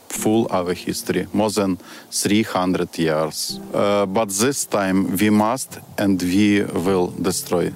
Full 0.10 0.48
our 0.52 0.74
history, 0.74 1.28
more 1.34 1.50
than 1.50 1.78
300 2.12 2.98
years. 3.00 3.60
Uh, 3.74 4.06
but 4.06 4.30
this 4.30 4.66
time 4.66 5.18
we 5.18 5.30
must 5.30 5.80
and 5.98 6.22
we 6.22 6.62
will 6.62 7.08
destroy 7.08 7.74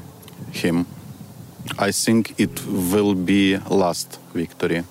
him. 0.52 0.86
I 1.80 1.92
think 1.92 2.40
it 2.40 2.66
will 2.68 3.16
be 3.16 3.58
last 3.70 4.20
victory. 4.34 4.84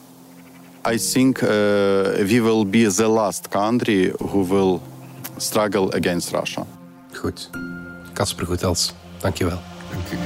I 0.85 0.99
think 0.99 1.43
uh, 1.43 2.15
we 2.19 2.41
will 2.41 2.65
be 2.65 2.85
the 2.87 3.09
last 3.09 3.51
country 3.51 4.13
who 4.21 4.43
will 4.43 4.83
struggle 5.39 5.91
against 5.93 6.33
Russia. 6.33 6.67
Goed. 7.21 7.51
Kasper 8.13 8.47
Goethals, 8.47 8.95
dankjewel. 9.21 9.61
Dank 9.93 10.11
u. 10.11 10.26